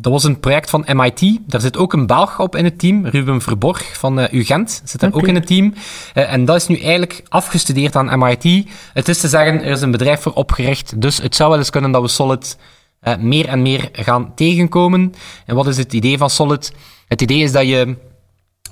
dat 0.00 0.12
was 0.12 0.24
een 0.24 0.40
project 0.40 0.70
van 0.70 0.84
MIT. 0.92 1.38
Daar 1.46 1.60
zit 1.60 1.76
ook 1.76 1.92
een 1.92 2.06
Belg 2.06 2.40
op 2.40 2.56
in 2.56 2.64
het 2.64 2.78
team, 2.78 3.06
Ruben 3.06 3.40
Verborg 3.40 3.98
van 3.98 4.18
uh, 4.18 4.32
UGent. 4.32 4.82
Zit 4.84 5.00
daar 5.00 5.12
ook 5.12 5.26
in 5.26 5.34
het 5.34 5.46
team. 5.46 5.74
Uh, 6.14 6.32
en 6.32 6.44
dat 6.44 6.56
is 6.56 6.66
nu 6.66 6.78
eigenlijk 6.78 7.22
afgestudeerd 7.28 7.96
aan 7.96 8.18
MIT. 8.18 8.68
Het 8.92 9.08
is 9.08 9.20
te 9.20 9.28
zeggen, 9.28 9.62
er 9.62 9.70
is 9.70 9.80
een 9.80 9.90
bedrijf 9.90 10.20
voor 10.20 10.32
opgericht. 10.32 11.00
Dus 11.00 11.22
het 11.22 11.36
zou 11.36 11.50
wel 11.50 11.58
eens 11.58 11.70
kunnen 11.70 11.92
dat 11.92 12.02
we 12.02 12.08
Solid 12.08 12.56
uh, 13.02 13.16
meer 13.16 13.48
en 13.48 13.62
meer 13.62 13.88
gaan 13.92 14.34
tegenkomen. 14.34 15.14
En 15.46 15.54
wat 15.54 15.66
is 15.66 15.76
het 15.76 15.92
idee 15.92 16.18
van 16.18 16.30
Solid? 16.30 16.72
Het 17.06 17.22
idee 17.22 17.38
is 17.38 17.52
dat 17.52 17.66
je 17.66 17.96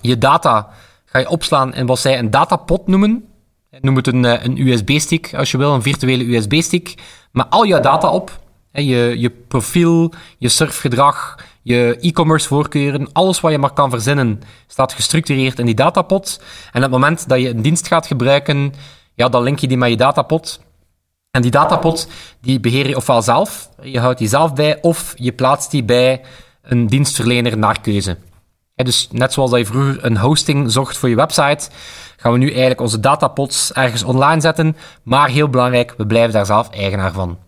je 0.00 0.18
data 0.18 0.68
ga 1.04 1.18
je 1.18 1.28
opslaan 1.28 1.74
in 1.74 1.86
wat 1.86 1.98
zij 1.98 2.18
een 2.18 2.30
datapot 2.30 2.86
noemen. 2.86 3.24
Noem 3.80 3.96
het 3.96 4.06
een, 4.06 4.24
eh, 4.24 4.44
een 4.44 4.66
USB-stick, 4.66 5.34
als 5.34 5.50
je 5.50 5.58
wil, 5.58 5.74
een 5.74 5.82
virtuele 5.82 6.34
USB-stick. 6.34 6.94
Maar 7.32 7.46
al 7.46 7.62
je 7.62 7.80
data 7.80 8.10
op, 8.10 8.38
je, 8.72 9.14
je 9.18 9.30
profiel, 9.30 10.12
je 10.38 10.48
surfgedrag, 10.48 11.36
je 11.62 11.96
e-commerce 12.00 12.48
voorkeuren, 12.48 13.12
alles 13.12 13.40
wat 13.40 13.52
je 13.52 13.58
maar 13.58 13.72
kan 13.72 13.90
verzinnen, 13.90 14.42
staat 14.66 14.92
gestructureerd 14.92 15.58
in 15.58 15.66
die 15.66 15.74
datapot. 15.74 16.42
En 16.72 16.76
op 16.76 16.82
het 16.82 16.90
moment 16.90 17.28
dat 17.28 17.40
je 17.40 17.48
een 17.48 17.62
dienst 17.62 17.86
gaat 17.86 18.06
gebruiken, 18.06 18.74
ja, 19.14 19.28
dan 19.28 19.42
link 19.42 19.58
je 19.58 19.68
die 19.68 19.76
met 19.76 19.90
je 19.90 19.96
datapot. 19.96 20.60
En 21.30 21.42
die 21.42 21.50
datapot, 21.50 22.08
die 22.40 22.60
beheer 22.60 22.88
je 22.88 22.96
ofwel 22.96 23.22
zelf, 23.22 23.68
je 23.82 24.00
houdt 24.00 24.18
die 24.18 24.28
zelf 24.28 24.52
bij, 24.52 24.82
of 24.82 25.12
je 25.16 25.32
plaatst 25.32 25.70
die 25.70 25.84
bij 25.84 26.20
een 26.62 26.86
dienstverlener 26.86 27.58
naar 27.58 27.80
keuze. 27.80 28.16
dus 28.74 29.08
net 29.12 29.32
zoals 29.32 29.50
dat 29.50 29.58
je 29.58 29.66
vroeger 29.66 30.04
een 30.04 30.18
hosting 30.18 30.72
zocht 30.72 30.98
voor 30.98 31.08
je 31.08 31.14
website, 31.14 31.70
gaan 32.16 32.32
we 32.32 32.38
nu 32.38 32.48
eigenlijk 32.48 32.80
onze 32.80 33.00
datapots 33.00 33.72
ergens 33.72 34.02
online 34.02 34.40
zetten. 34.40 34.76
Maar 35.02 35.28
heel 35.28 35.48
belangrijk, 35.48 35.94
we 35.96 36.06
blijven 36.06 36.32
daar 36.32 36.46
zelf 36.46 36.70
eigenaar 36.70 37.12
van. 37.12 37.38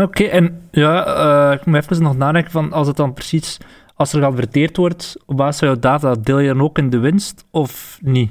Oké, 0.00 0.24
en 0.24 0.68
ja, 0.70 1.06
uh, 1.50 1.52
ik 1.52 1.66
moet 1.66 1.76
even 1.76 2.02
nog 2.02 2.16
nadenken 2.16 2.50
van 2.50 2.72
als 2.72 2.86
het 2.86 2.96
dan 2.96 3.12
precies, 3.12 3.58
als 3.94 4.12
er 4.12 4.20
geadverteerd 4.20 4.76
wordt 4.76 5.16
op 5.26 5.36
basis 5.36 5.58
van 5.58 5.68
jouw 5.68 5.78
data, 5.78 6.14
deel 6.14 6.38
je 6.38 6.48
dan 6.48 6.62
ook 6.62 6.78
in 6.78 6.90
de 6.90 6.98
winst 6.98 7.44
of 7.50 7.98
niet? 8.02 8.30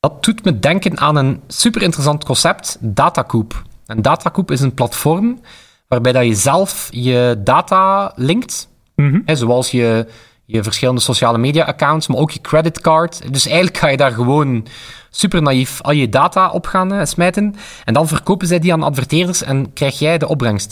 Dat 0.00 0.24
doet 0.24 0.44
me 0.44 0.58
denken 0.58 0.98
aan 0.98 1.16
een 1.16 1.40
super 1.46 1.82
interessant 1.82 2.24
concept, 2.24 2.78
Datacoop. 2.80 3.62
En 3.86 4.02
Datacoop 4.02 4.50
is 4.50 4.60
een 4.60 4.74
platform 4.74 5.40
waarbij 5.88 6.12
dat 6.12 6.24
je 6.24 6.34
zelf 6.34 6.88
je 6.90 7.40
data 7.44 8.12
linkt, 8.16 8.68
mm 8.94 9.22
zoals 9.24 9.70
je, 9.70 10.06
je 10.46 10.62
verschillende 10.62 11.00
sociale 11.00 11.38
media 11.38 11.64
accounts, 11.64 12.06
maar 12.06 12.18
ook 12.18 12.30
je 12.30 12.40
creditcard. 12.40 13.32
Dus 13.32 13.46
eigenlijk 13.46 13.76
ga 13.76 13.88
je 13.88 13.96
daar 13.96 14.12
gewoon 14.12 14.66
super 15.10 15.42
naïef 15.42 15.82
al 15.82 15.92
je 15.92 16.08
data 16.08 16.50
op 16.50 16.66
gaan 16.66 16.92
uh, 16.92 17.04
smijten. 17.04 17.54
En 17.84 17.94
dan 17.94 18.08
verkopen 18.08 18.46
zij 18.46 18.58
die 18.58 18.72
aan 18.72 18.82
adverteerders 18.82 19.42
en 19.42 19.72
krijg 19.72 19.98
jij 19.98 20.18
de 20.18 20.28
opbrengst. 20.28 20.70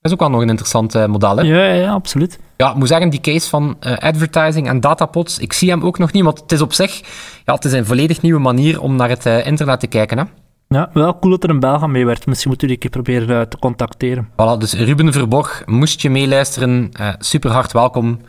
Dat 0.00 0.10
is 0.10 0.12
ook 0.12 0.20
wel 0.20 0.30
nog 0.30 0.40
een 0.40 0.48
interessant 0.48 0.94
uh, 0.94 1.06
model, 1.06 1.36
hè? 1.36 1.42
Ja, 1.42 1.72
ja, 1.72 1.92
absoluut. 1.92 2.38
Ja, 2.56 2.70
ik 2.70 2.76
moet 2.76 2.88
zeggen, 2.88 3.10
die 3.10 3.20
case 3.20 3.48
van 3.48 3.76
uh, 3.80 3.96
advertising 3.96 4.68
en 4.68 4.80
datapots, 4.80 5.38
ik 5.38 5.52
zie 5.52 5.70
hem 5.70 5.82
ook 5.82 5.98
nog 5.98 6.12
niet, 6.12 6.24
want 6.24 6.40
het 6.40 6.52
is 6.52 6.60
op 6.60 6.72
zich 6.72 7.00
ja, 7.44 7.54
het 7.54 7.64
is 7.64 7.72
een 7.72 7.86
volledig 7.86 8.22
nieuwe 8.22 8.40
manier 8.40 8.80
om 8.80 8.96
naar 8.96 9.08
het 9.08 9.26
internet 9.26 9.80
te 9.80 9.86
kijken, 9.86 10.18
hè? 10.18 10.24
Ja, 10.68 10.90
wel 10.92 11.18
cool 11.18 11.32
dat 11.32 11.44
er 11.44 11.50
een 11.50 11.60
Belg 11.60 11.82
aan 11.82 11.90
meewerkt. 11.90 12.26
Misschien 12.26 12.48
moeten 12.48 12.68
die 12.68 12.76
een 12.76 12.82
keer 12.82 13.02
proberen 13.02 13.48
te 13.48 13.58
contacteren. 13.58 14.28
Voilà, 14.32 14.58
dus 14.58 14.72
Ruben 14.72 15.12
Verborg, 15.12 15.62
moest 15.66 16.00
je 16.00 16.10
meeluisteren, 16.10 16.90
super 17.18 17.50
hard 17.50 17.72
welkom 17.72 18.20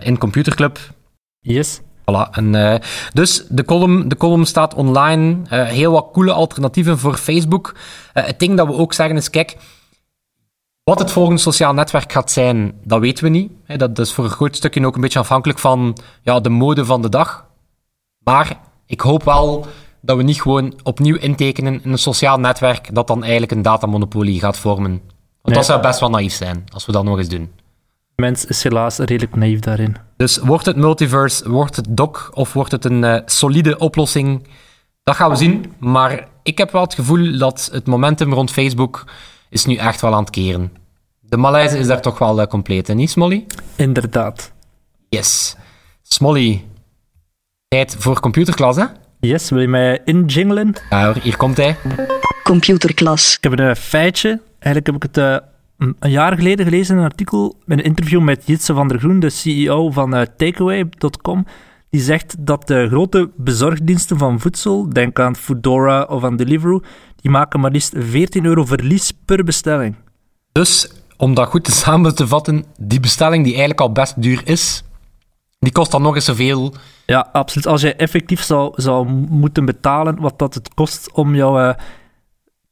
in 0.00 0.18
Computerclub. 0.18 0.78
Yes. 1.40 1.80
Voilà. 2.06 2.30
En, 2.30 2.54
uh, 2.54 2.74
dus 3.12 3.44
de 3.48 3.64
column, 3.64 4.08
de 4.08 4.16
column 4.16 4.44
staat 4.44 4.74
online. 4.74 5.36
Uh, 5.52 5.64
heel 5.64 5.92
wat 5.92 6.08
coole 6.12 6.32
alternatieven 6.32 6.98
voor 6.98 7.16
Facebook. 7.16 7.74
Uh, 8.14 8.24
het 8.24 8.38
ding 8.38 8.56
dat 8.56 8.66
we 8.66 8.72
ook 8.72 8.92
zeggen 8.92 9.16
is, 9.16 9.30
kijk, 9.30 9.56
wat 10.82 10.98
het 10.98 11.10
volgende 11.10 11.40
sociaal 11.40 11.74
netwerk 11.74 12.12
gaat 12.12 12.30
zijn, 12.30 12.72
dat 12.84 13.00
weten 13.00 13.24
we 13.24 13.30
niet. 13.30 13.50
dat 13.76 13.98
is 13.98 14.12
voor 14.12 14.24
een 14.24 14.30
groot 14.30 14.56
stukje 14.56 14.86
ook 14.86 14.94
een 14.94 15.00
beetje 15.00 15.18
afhankelijk 15.18 15.58
van 15.58 15.96
ja, 16.22 16.40
de 16.40 16.48
mode 16.48 16.84
van 16.84 17.02
de 17.02 17.08
dag. 17.08 17.46
Maar 18.18 18.60
ik 18.86 19.00
hoop 19.00 19.22
wel 19.22 19.66
dat 20.00 20.16
we 20.16 20.22
niet 20.22 20.42
gewoon 20.42 20.74
opnieuw 20.82 21.16
intekenen 21.16 21.82
in 21.82 21.92
een 21.92 21.98
sociaal 21.98 22.38
netwerk 22.38 22.94
dat 22.94 23.06
dan 23.06 23.22
eigenlijk 23.22 23.52
een 23.52 23.62
datamonopolie 23.62 24.40
gaat 24.40 24.56
vormen. 24.56 24.90
Want 24.90 25.42
nee. 25.42 25.54
dat 25.54 25.64
zou 25.64 25.80
best 25.80 26.00
wel 26.00 26.10
naïef 26.10 26.32
zijn, 26.32 26.64
als 26.72 26.86
we 26.86 26.92
dat 26.92 27.04
nog 27.04 27.18
eens 27.18 27.28
doen 27.28 27.50
mens 28.16 28.44
is 28.44 28.62
helaas 28.62 28.98
redelijk 28.98 29.36
naïef 29.36 29.60
daarin. 29.60 29.96
Dus 30.16 30.36
wordt 30.36 30.66
het 30.66 30.76
multiverse, 30.76 31.50
wordt 31.50 31.76
het 31.76 31.86
doc 31.88 32.30
of 32.32 32.52
wordt 32.52 32.72
het 32.72 32.84
een 32.84 33.02
uh, 33.02 33.18
solide 33.24 33.78
oplossing? 33.78 34.48
Dat 35.02 35.16
gaan 35.16 35.30
we 35.30 35.36
zien. 35.36 35.72
Maar 35.78 36.28
ik 36.42 36.58
heb 36.58 36.70
wel 36.70 36.82
het 36.82 36.94
gevoel 36.94 37.38
dat 37.38 37.68
het 37.72 37.86
momentum 37.86 38.32
rond 38.32 38.50
Facebook 38.50 39.04
is 39.48 39.64
nu 39.64 39.74
echt 39.74 40.00
wel 40.00 40.14
aan 40.14 40.20
het 40.20 40.30
keren. 40.30 40.72
De 41.20 41.36
malaise 41.36 41.78
is 41.78 41.86
daar 41.86 42.00
toch 42.00 42.18
wel 42.18 42.40
uh, 42.40 42.46
compleet, 42.46 42.86
hè, 42.86 42.94
niet 42.94 43.10
Smolly? 43.10 43.46
Inderdaad. 43.76 44.52
Yes. 45.08 45.56
Smolly, 46.02 46.64
tijd 47.68 47.96
voor 47.98 48.20
computerklas, 48.20 48.76
hè? 48.76 48.84
Yes, 49.20 49.50
wil 49.50 49.60
je 49.60 49.68
mij 49.68 50.00
injinglen? 50.04 50.74
Ja 50.90 51.04
hoor, 51.04 51.22
hier 51.22 51.36
komt 51.36 51.56
hij. 51.56 51.76
Computerklas. 52.42 53.36
Ik 53.36 53.42
heb 53.42 53.58
een 53.58 53.76
feitje. 53.76 54.40
Eigenlijk 54.58 54.86
heb 54.86 54.94
ik 54.94 55.02
het 55.02 55.16
uh, 55.16 55.36
een 55.78 56.10
jaar 56.10 56.36
geleden 56.36 56.64
gelezen 56.64 56.96
een 56.96 57.04
artikel 57.04 57.56
met 57.64 57.78
een 57.78 57.84
interview 57.84 58.20
met 58.20 58.46
Jitse 58.46 58.74
van 58.74 58.88
der 58.88 58.98
Groen, 58.98 59.20
de 59.20 59.30
CEO 59.30 59.90
van 59.90 60.14
uh, 60.14 60.22
Takeaway.com. 60.36 61.46
Die 61.90 62.00
zegt 62.00 62.36
dat 62.38 62.66
de 62.66 62.88
grote 62.88 63.30
bezorgdiensten 63.36 64.18
van 64.18 64.40
voedsel, 64.40 64.88
denk 64.88 65.20
aan 65.20 65.36
Foodora 65.36 66.02
of 66.02 66.24
aan 66.24 66.36
Deliveroo, 66.36 66.80
die 67.16 67.30
maken 67.30 67.60
maar 67.60 67.70
liefst 67.70 67.92
14 67.96 68.44
euro 68.44 68.64
verlies 68.64 69.12
per 69.24 69.44
bestelling. 69.44 69.94
Dus, 70.52 70.92
om 71.16 71.34
dat 71.34 71.48
goed 71.48 71.64
te 71.64 71.72
samen 71.72 72.14
te 72.14 72.26
vatten, 72.26 72.64
die 72.78 73.00
bestelling 73.00 73.42
die 73.42 73.52
eigenlijk 73.52 73.80
al 73.80 73.92
best 73.92 74.22
duur 74.22 74.40
is, 74.44 74.84
die 75.58 75.72
kost 75.72 75.90
dan 75.90 76.02
nog 76.02 76.14
eens 76.14 76.24
zoveel. 76.24 76.74
Ja, 77.06 77.28
absoluut. 77.32 77.66
Als 77.66 77.80
je 77.80 77.94
effectief 77.94 78.42
zou, 78.42 78.72
zou 78.76 79.08
moeten 79.28 79.64
betalen 79.64 80.20
wat 80.20 80.38
dat 80.38 80.54
het 80.54 80.74
kost 80.74 81.12
om 81.12 81.34
jouw... 81.34 81.60
Uh, 81.60 81.74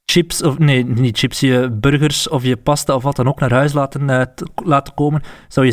chips, 0.07 0.43
of 0.43 0.59
nee, 0.59 0.85
niet 0.85 1.19
chips, 1.19 1.41
je 1.41 1.71
burgers 1.73 2.29
of 2.29 2.43
je 2.43 2.57
pasta 2.57 2.95
of 2.95 3.03
wat 3.03 3.17
dan 3.17 3.29
ook 3.29 3.41
naar 3.41 3.53
huis 3.53 3.73
laten, 3.73 4.09
uh, 4.09 4.23
laten 4.65 4.95
komen, 4.95 5.23
zou 5.49 5.67
je 5.67 5.73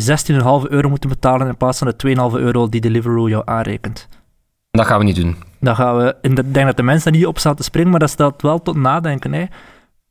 16,5 0.64 0.70
euro 0.70 0.88
moeten 0.88 1.08
betalen 1.08 1.46
in 1.46 1.56
plaats 1.56 1.78
van 1.78 1.92
de 1.96 2.16
2,5 2.32 2.40
euro 2.40 2.68
die 2.68 2.80
Deliveroo 2.80 3.28
jou 3.28 3.42
aanrekent. 3.44 4.08
Dat 4.70 4.86
gaan 4.86 4.98
we 4.98 5.04
niet 5.04 5.16
doen. 5.16 5.36
Dat 5.60 5.76
gaan 5.76 5.96
we, 5.96 6.16
ik 6.20 6.54
denk 6.54 6.66
dat 6.66 6.76
de 6.76 6.82
mensen 6.82 7.12
niet 7.12 7.26
op 7.26 7.38
staan 7.38 7.54
te 7.54 7.62
springen, 7.62 7.90
maar 7.90 8.00
dat 8.00 8.10
stelt 8.10 8.42
wel 8.42 8.62
tot 8.62 8.76
nadenken. 8.76 9.32
Hè. 9.32 9.44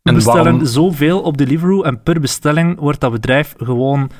We 0.02 0.14
bestellen 0.14 0.44
waarom... 0.44 0.66
zoveel 0.66 1.22
op 1.22 1.38
Deliveroo 1.38 1.82
en 1.82 2.04
per 2.04 2.20
bestelling 2.20 2.80
wordt 2.80 3.00
dat 3.00 3.12
bedrijf 3.12 3.54
gewoon 3.58 4.12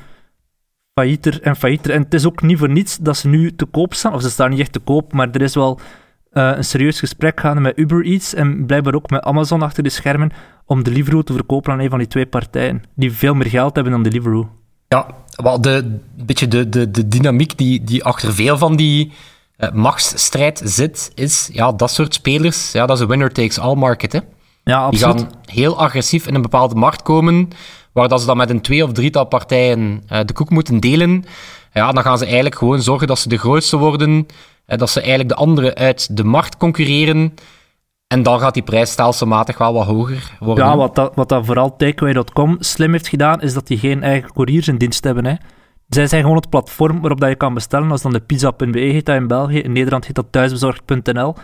faillieter 0.94 1.42
en 1.42 1.56
faillieter. 1.56 1.90
En 1.90 2.02
het 2.02 2.14
is 2.14 2.26
ook 2.26 2.42
niet 2.42 2.58
voor 2.58 2.70
niets 2.70 2.96
dat 2.96 3.16
ze 3.16 3.28
nu 3.28 3.54
te 3.54 3.64
koop 3.64 3.94
staan, 3.94 4.14
of 4.14 4.22
ze 4.22 4.30
staan 4.30 4.50
niet 4.50 4.60
echt 4.60 4.72
te 4.72 4.78
koop, 4.78 5.12
maar 5.12 5.30
er 5.30 5.42
is 5.42 5.54
wel 5.54 5.80
uh, 6.32 6.52
een 6.56 6.64
serieus 6.64 6.98
gesprek 6.98 7.40
gaande 7.40 7.60
met 7.60 7.78
Uber 7.78 8.04
Eats 8.04 8.34
en 8.34 8.66
blijkbaar 8.66 8.94
ook 8.94 9.10
met 9.10 9.22
Amazon 9.22 9.62
achter 9.62 9.82
de 9.82 9.88
schermen 9.88 10.32
om 10.66 10.82
Deliveroo 10.82 11.22
te 11.22 11.32
verkopen 11.32 11.72
aan 11.72 11.78
een 11.78 11.90
van 11.90 11.98
die 11.98 12.08
twee 12.08 12.26
partijen, 12.26 12.82
die 12.94 13.12
veel 13.12 13.34
meer 13.34 13.48
geld 13.48 13.74
hebben 13.74 13.92
dan 13.92 14.02
Deliveroo. 14.02 14.48
Ja, 14.88 15.06
wel 15.36 15.60
de, 15.60 15.98
beetje 16.24 16.48
de, 16.48 16.68
de, 16.68 16.90
de 16.90 17.08
dynamiek 17.08 17.58
die, 17.58 17.84
die 17.84 18.04
achter 18.04 18.34
veel 18.34 18.58
van 18.58 18.76
die 18.76 19.12
uh, 19.58 19.70
machtsstrijd 19.70 20.62
zit, 20.64 21.12
is 21.14 21.48
ja, 21.52 21.72
dat 21.72 21.90
soort 21.90 22.14
spelers, 22.14 22.72
ja, 22.72 22.86
dat 22.86 22.96
is 22.96 23.02
een 23.02 23.08
winner-takes-all 23.08 23.74
market. 23.74 24.12
Hè. 24.12 24.18
Ja, 24.64 24.78
absoluut. 24.84 25.16
Die 25.16 25.26
gaan 25.26 25.34
heel 25.44 25.78
agressief 25.78 26.26
in 26.26 26.34
een 26.34 26.42
bepaalde 26.42 26.74
markt 26.74 27.02
komen, 27.02 27.48
waar 27.92 28.08
dat 28.08 28.20
ze 28.20 28.26
dan 28.26 28.36
met 28.36 28.50
een 28.50 28.60
twee 28.60 28.84
of 28.84 28.92
drietal 28.92 29.24
partijen 29.24 30.02
uh, 30.12 30.20
de 30.24 30.32
koek 30.32 30.50
moeten 30.50 30.80
delen. 30.80 31.24
Ja, 31.72 31.92
dan 31.92 32.02
gaan 32.02 32.18
ze 32.18 32.24
eigenlijk 32.24 32.54
gewoon 32.54 32.82
zorgen 32.82 33.06
dat 33.06 33.18
ze 33.18 33.28
de 33.28 33.38
grootste 33.38 33.76
worden, 33.76 34.26
dat 34.66 34.90
ze 34.90 35.00
eigenlijk 35.00 35.28
de 35.28 35.34
anderen 35.34 35.74
uit 35.74 36.16
de 36.16 36.24
markt 36.24 36.56
concurreren. 36.56 37.34
En 38.06 38.22
dan 38.22 38.40
gaat 38.40 38.54
die 38.54 38.62
prijs 38.62 38.90
stelselmatig 38.90 39.58
wel 39.58 39.72
wat 39.72 39.86
hoger 39.86 40.36
worden. 40.40 40.64
Ja, 40.64 40.76
wat 40.76 40.94
dat, 40.94 41.12
wat 41.14 41.28
dat 41.28 41.46
vooral 41.46 41.76
Takeaway.com 41.76 42.56
slim 42.58 42.92
heeft 42.92 43.08
gedaan, 43.08 43.40
is 43.40 43.54
dat 43.54 43.66
die 43.66 43.78
geen 43.78 44.02
eigen 44.02 44.32
couriers 44.32 44.68
in 44.68 44.76
dienst 44.76 45.04
hebben. 45.04 45.24
Hè. 45.24 45.34
Zij 45.88 46.06
zijn 46.06 46.22
gewoon 46.22 46.36
het 46.36 46.48
platform 46.48 47.00
waarop 47.00 47.20
dat 47.20 47.28
je 47.28 47.34
kan 47.34 47.54
bestellen. 47.54 47.90
Als 47.90 48.02
dan 48.02 48.12
de 48.12 48.20
pizza.be 48.20 48.78
heet 48.78 49.06
dat 49.06 49.16
in 49.16 49.26
België, 49.26 49.58
in 49.58 49.72
Nederland 49.72 50.06
heet 50.06 50.14
dat 50.14 50.26
thuisbezorgd.nl. 50.30 51.34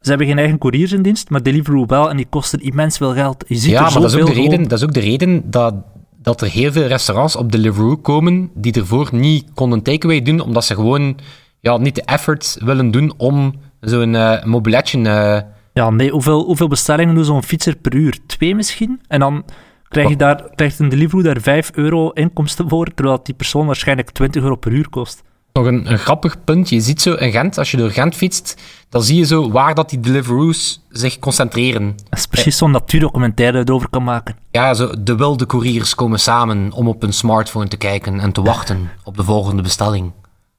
Ze 0.00 0.08
hebben 0.08 0.26
geen 0.26 0.38
eigen 0.38 0.58
couriers 0.58 0.92
in 0.92 1.02
dienst, 1.02 1.30
maar 1.30 1.42
Deliveroo 1.42 1.86
wel, 1.86 2.10
en 2.10 2.16
die 2.16 2.26
kosten 2.30 2.60
immens 2.60 2.96
veel 2.96 3.12
geld. 3.12 3.44
Je 3.48 3.54
ziet 3.54 3.70
ja, 3.70 3.80
maar 3.80 3.92
dat 3.92 4.14
is, 4.14 4.20
ook 4.20 4.26
de 4.26 4.32
reden, 4.32 4.62
dat 4.68 4.78
is 4.78 4.84
ook 4.84 4.92
de 4.92 5.00
reden 5.00 5.50
dat, 5.50 5.74
dat 6.16 6.40
er 6.40 6.48
heel 6.48 6.72
veel 6.72 6.86
restaurants 6.86 7.36
op 7.36 7.52
Deliveroo 7.52 7.96
komen 7.96 8.50
die 8.54 8.72
ervoor 8.72 9.08
niet 9.12 9.44
konden 9.54 9.82
takeaway 9.82 10.22
doen, 10.22 10.40
omdat 10.40 10.64
ze 10.64 10.74
gewoon 10.74 11.18
ja, 11.60 11.76
niet 11.76 11.94
de 11.94 12.02
effort 12.02 12.56
willen 12.60 12.90
doen 12.90 13.12
om 13.16 13.54
zo'n 13.80 14.14
uh, 14.14 14.44
mobiletje... 14.44 14.98
Uh... 14.98 15.38
Ja, 15.72 15.90
nee, 15.90 16.10
hoeveel, 16.10 16.44
hoeveel 16.44 16.68
bestellingen 16.68 17.14
doet 17.14 17.26
zo'n 17.26 17.42
fietser 17.42 17.76
per 17.76 17.94
uur? 17.94 18.18
Twee 18.26 18.54
misschien? 18.54 19.00
En 19.08 19.20
dan 19.20 19.44
krijg 19.88 20.08
je 20.08 20.16
daar, 20.16 20.42
krijgt 20.54 20.78
een 20.78 20.88
Deliveroo 20.88 21.22
daar 21.22 21.40
5 21.40 21.70
euro 21.74 22.10
inkomsten 22.10 22.68
voor, 22.68 22.94
terwijl 22.94 23.20
die 23.22 23.34
persoon 23.34 23.66
waarschijnlijk 23.66 24.10
20 24.10 24.42
euro 24.42 24.56
per 24.56 24.72
uur 24.72 24.88
kost. 24.88 25.22
Nog 25.52 25.66
een, 25.66 25.90
een 25.90 25.98
grappig 25.98 26.44
punt. 26.44 26.68
Je 26.68 26.80
ziet 26.80 27.02
zo 27.02 27.14
in 27.14 27.30
Gent, 27.30 27.58
als 27.58 27.70
je 27.70 27.76
door 27.76 27.90
Gent 27.90 28.14
fietst, 28.14 28.62
dan 28.88 29.02
zie 29.02 29.16
je 29.16 29.24
zo 29.24 29.50
waar 29.50 29.74
dat 29.74 29.90
die 29.90 30.00
Deliveroo's 30.00 30.86
zich 30.90 31.18
concentreren. 31.18 31.96
Dat 32.08 32.18
is 32.18 32.26
precies 32.26 32.56
zo'n 32.56 32.70
natuurdocumentaire 32.70 33.58
erover 33.58 33.88
kan 33.88 34.04
maken. 34.04 34.36
Ja, 34.50 34.74
zo, 34.74 34.94
de 34.98 35.16
wilde 35.16 35.46
couriers 35.46 35.94
komen 35.94 36.20
samen 36.20 36.72
om 36.72 36.88
op 36.88 37.00
hun 37.00 37.12
smartphone 37.12 37.68
te 37.68 37.76
kijken 37.76 38.20
en 38.20 38.32
te 38.32 38.42
wachten 38.42 38.90
op 39.04 39.16
de 39.16 39.24
volgende 39.24 39.62
bestelling. 39.62 40.12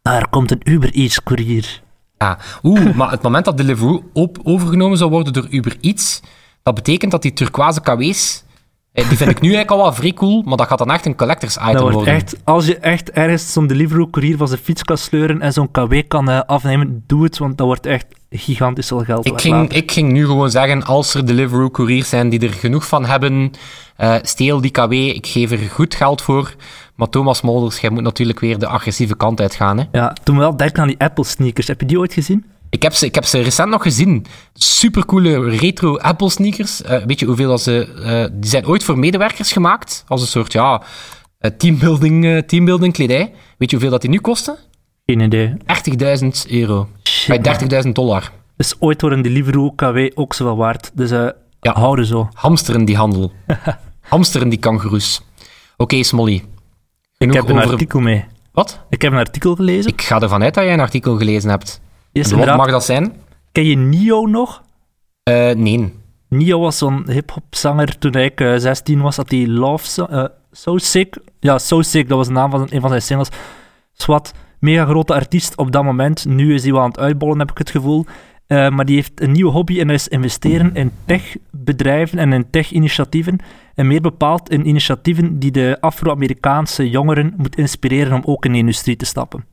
Er 0.10 0.28
komt 0.30 0.52
een 0.52 0.62
Uber 0.64 0.94
Eats 0.94 1.24
courier. 1.24 1.82
Ah, 2.18 2.40
oeh, 2.64 2.94
maar 2.98 3.12
het 3.12 3.22
moment 3.22 3.46
dat 3.46 3.58
Deliveroo 3.58 4.10
op 4.14 4.38
overgenomen 4.44 4.98
zou 4.98 5.10
worden 5.10 5.34
door 5.34 5.48
Uber 5.50 5.78
Eats, 5.82 6.22
dat 6.64 6.76
betekent 6.76 7.12
dat 7.12 7.22
die 7.22 7.34
turquoise 7.34 7.82
KW's, 7.82 8.44
Die 9.08 9.18
vind 9.18 9.30
ik 9.30 9.42
nu 9.42 9.54
eigenlijk 9.54 9.72
al 9.72 9.78
wel 9.78 9.94
vrij 9.94 10.14
cool, 10.14 10.42
maar 10.46 10.58
dat 10.58 10.68
gaat 10.68 10.78
dan 10.78 10.92
echt 10.92 11.06
een 11.06 11.16
collectors 11.16 11.56
item 11.56 11.72
Dat 11.72 11.82
wordt 11.82 11.96
worden. 11.96 12.14
echt, 12.14 12.36
als 12.44 12.66
je 12.66 12.78
echt 12.78 13.12
ergens 13.12 13.54
zo'n 13.54 13.68
Deliveroo-courier 13.68 14.38
van 14.38 14.48
zijn 14.48 14.60
fiets 14.60 14.84
kan 14.84 14.98
sleuren 14.98 15.42
en 15.42 15.54
zo'n 15.54 15.72
KW 15.72 15.94
kan 16.08 16.30
eh, 16.30 16.40
afnemen, 16.46 17.04
doe 17.08 17.24
het, 17.24 17.38
want 17.38 17.58
dat 17.58 17.68
wordt 17.68 17.86
echt 17.86 18.06
gigantisch 18.30 18.88
veel 18.88 19.04
geld 19.04 19.26
Ik 19.26 19.42
ging, 19.42 19.56
later. 19.56 19.76
ik 19.78 19.92
ging 19.92 20.12
nu 20.12 20.26
gewoon 20.26 20.50
zeggen, 20.50 20.84
als 20.84 21.14
er 21.14 21.26
Deliveroo-couriers 21.26 22.10
zijn 22.10 22.30
die 22.30 22.40
er 22.40 22.54
genoeg 22.54 22.88
van 22.88 23.06
hebben, 23.06 23.52
eh, 23.96 24.16
steel 24.22 24.62
die 24.62 24.72
KW, 24.72 24.92
ik 24.92 25.28
geef 25.28 25.52
er 25.52 25.58
goed 25.58 25.96
geld 25.96 26.22
voor. 26.22 26.54
Maar 26.96 27.10
Thomas 27.10 27.42
Molders, 27.42 27.80
jij 27.80 27.90
moet 27.90 28.04
natuurlijk 28.04 28.40
weer 28.40 28.60
de 28.60 28.68
agressieve 28.68 29.16
kant 29.16 29.42
uitgaan. 29.42 29.78
Hè? 29.78 29.84
Ja, 29.92 30.16
toen 30.24 30.38
wel 30.38 30.58
denken 30.58 30.82
aan 30.82 30.88
die 30.88 31.00
Apple-sneakers. 31.00 31.68
Heb 31.68 31.82
je 31.82 31.88
die 31.88 32.00
ooit 32.00 32.14
gezien? 32.14 32.46
Ik, 32.70 32.82
heb 32.82 32.94
ze, 32.94 33.06
ik 33.06 33.16
heb 33.16 33.26
ze 33.26 33.40
recent 33.42 33.70
nog 33.70 33.82
gezien. 33.82 34.26
Supercoole 34.54 35.50
retro 35.50 35.98
Apple 35.98 36.30
sneakers. 36.30 36.82
Eh, 36.82 37.04
weet 37.06 37.20
je 37.20 37.26
hoeveel 37.26 37.50
dat 37.50 37.62
ze... 37.62 37.94
eh, 38.04 38.40
die 38.40 38.50
zijn 38.50 38.68
ooit 38.68 38.84
voor 38.84 39.00
medewerkers 39.00 39.52
gemaakt. 39.52 40.04
Als 40.08 40.22
een 40.22 40.28
soort, 40.28 40.54
ja, 40.54 40.82
eh, 41.38 41.52
teambuilding, 41.58 42.44
teambuilding 42.48 42.94
kledij. 42.94 43.34
Weet 43.58 43.70
je 43.70 43.76
hoeveel 43.76 43.90
dat 43.92 44.02
die 44.02 44.10
nu 44.10 44.20
kosten? 44.20 44.58
Geen 45.06 45.20
idee. 45.20 45.54
30.000 46.48 46.52
euro. 46.52 46.88
Shit, 47.04 47.42
Bij 47.42 47.58
30.000 47.84 47.90
dollar. 47.92 48.32
Dus 48.58 48.76
ooit 48.80 49.02
wordt 49.02 49.16
een 49.16 49.22
Deliveroo 49.22 49.72
KW 49.72 49.98
ook 50.14 50.34
zoveel 50.34 50.58
waard. 50.58 50.92
Dus 50.94 51.10
Ja. 51.10 51.74
houden 51.74 52.06
zo. 52.06 52.30
Hamsteren 52.34 52.86
die 52.86 52.96
handel. 52.98 53.32
Hamsteren 54.02 54.50
die 54.50 54.60
kangoeroes. 54.60 55.22
Oké, 55.78 56.04
Smolly. 56.04 56.44
Ik 57.18 57.34
heb 57.34 57.50
een 57.50 57.58
over... 57.58 57.72
artikel 57.72 58.00
mee. 58.00 58.26
Wat? 58.52 58.80
Ik 58.90 59.02
heb 59.02 59.12
een 59.12 59.18
artikel 59.18 59.56
gelezen. 59.56 59.92
Ik 59.92 60.02
ga 60.02 60.20
ervan 60.22 60.44
uit 60.44 60.54
dat 60.54 60.64
jij 60.64 60.74
een 60.74 60.80
artikel 60.80 61.18
gelezen 61.18 61.50
hebt. 61.50 61.82
Is 62.12 62.32
Wat 62.32 62.58
mag 62.58 62.72
dat 62.72 62.86
zijn? 62.86 63.14
Ken 63.52 63.66
je 63.66 63.76
Nio 63.76 64.26
nog? 64.26 64.64
Eh, 65.24 65.52
nee. 65.52 65.94
Nio 66.30 66.60
was 66.60 66.78
zo'n 66.78 67.10
hip-hop 67.10 67.44
zanger 67.50 67.98
toen 67.98 68.12
ik 68.12 68.42
eh, 68.42 68.54
16 68.58 69.02
was. 69.02 69.16
Had 69.16 69.30
hij 69.32 69.48
Love 69.48 69.88
So, 69.88 70.06
eh, 70.06 70.26
so 70.52 70.78
Sick. 70.78 71.18
Ja, 71.40 71.58
So 71.58 71.82
Sick, 71.82 72.08
dat 72.08 72.18
was 72.18 72.28
de 72.28 72.34
naam 72.34 72.52
van 72.52 72.68
een 72.70 72.82
van 72.82 72.90
zijn 72.90 73.02
singles. 73.02 73.30
Swat, 73.94 74.34
mega 74.60 74.86
grote 74.86 75.14
artiest 75.14 75.58
op 75.58 75.72
dat 75.72 75.84
moment. 75.84 76.26
Nu 76.26 76.54
is 76.54 76.64
hij 76.64 76.72
wel 76.72 76.82
aan 76.82 76.90
het 76.90 77.00
uitbollen, 77.00 77.40
heb 77.40 77.52
ik 77.52 77.58
het 77.58 77.70
gevoel. 77.70 78.06
Eh, 78.48 78.70
maar 78.70 78.86
die 78.86 78.96
heeft 78.96 79.22
een 79.22 79.32
nieuwe 79.32 79.52
hobby 79.52 79.80
en 79.80 79.88
dat 79.88 79.96
is 79.96 80.08
investeren 80.08 80.76
in 80.76 80.92
techbedrijven 81.06 82.18
en 82.18 82.34
in 82.34 82.50
tech-initiatieven. 82.50 83.40
En 83.76 83.88
meer 83.88 84.02
bepaald 84.02 84.50
in 84.50 84.68
initiatieven 84.68 85.40
die 85.40 85.52
de 85.52 85.78
Afro-Amerikaanse 85.80 86.90
jongeren 86.90 87.34
moet 87.38 87.56
inspireren 87.56 88.14
om 88.14 88.22
ook 88.26 88.46
in 88.46 88.52
de 88.52 88.58
industrie 88.58 88.96
te 88.96 89.06
stappen. 89.06 89.46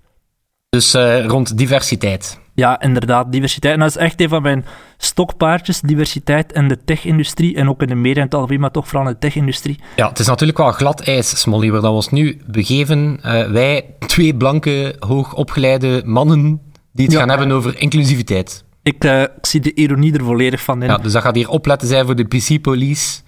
Dus 0.69 0.95
eh, 0.95 1.25
rond 1.25 1.59
diversiteit. 1.59 2.41
Ja, 2.57 2.81
inderdaad, 2.81 3.33
diversiteit. 3.33 3.75
En 3.75 3.81
dat 3.81 3.89
is 3.89 3.97
echt 3.97 4.21
een 4.21 4.29
van 4.29 4.43
mijn 4.43 4.65
stokpaardjes, 4.97 5.81
diversiteit 5.81 6.53
in 6.53 6.69
de 6.69 6.85
tech-industrie 6.85 7.57
en 7.57 7.69
ook 7.69 7.83
in 7.83 7.89
de 7.89 7.95
media 7.95 8.17
in 8.21 8.23
het 8.23 8.35
algemeen, 8.35 8.61
maar 8.61 8.71
toch 8.71 8.89
vooral 8.89 9.07
in 9.07 9.13
de 9.13 9.19
tech-industrie. 9.19 9.79
Ja, 9.97 10.09
het 10.09 10.19
is 10.19 10.27
natuurlijk 10.27 10.59
wel 10.59 10.73
glad 10.73 11.01
ijs, 11.01 11.41
Smolly, 11.41 11.71
waar 11.71 11.81
we 11.81 11.89
ons 11.89 12.09
nu 12.11 12.41
begeven. 12.47 13.19
Eh, 13.23 13.51
wij, 13.51 13.85
twee 14.07 14.37
blanke, 14.37 14.97
hoogopgeleide 14.99 16.03
mannen, 16.05 16.61
die 16.93 17.05
het 17.05 17.15
Ja. 17.15 17.19
gaan 17.21 17.29
hebben 17.29 17.51
over 17.53 17.81
inclusiviteit. 17.81 18.65
Ik, 18.83 19.05
eh, 19.05 19.23
ik 19.23 19.47
zie 19.47 19.61
de 19.61 19.75
ironie 19.75 20.13
er 20.19 20.25
volledig 20.25 20.63
van 20.63 20.83
in. 20.83 20.89
Ja, 20.89 20.97
dus 20.97 21.13
dat 21.13 21.23
gaat 21.23 21.35
hier 21.35 21.49
opletten 21.49 21.89
zijn 21.89 22.05
voor 22.05 22.17
de 22.17 22.25
PC-police. 22.25 23.21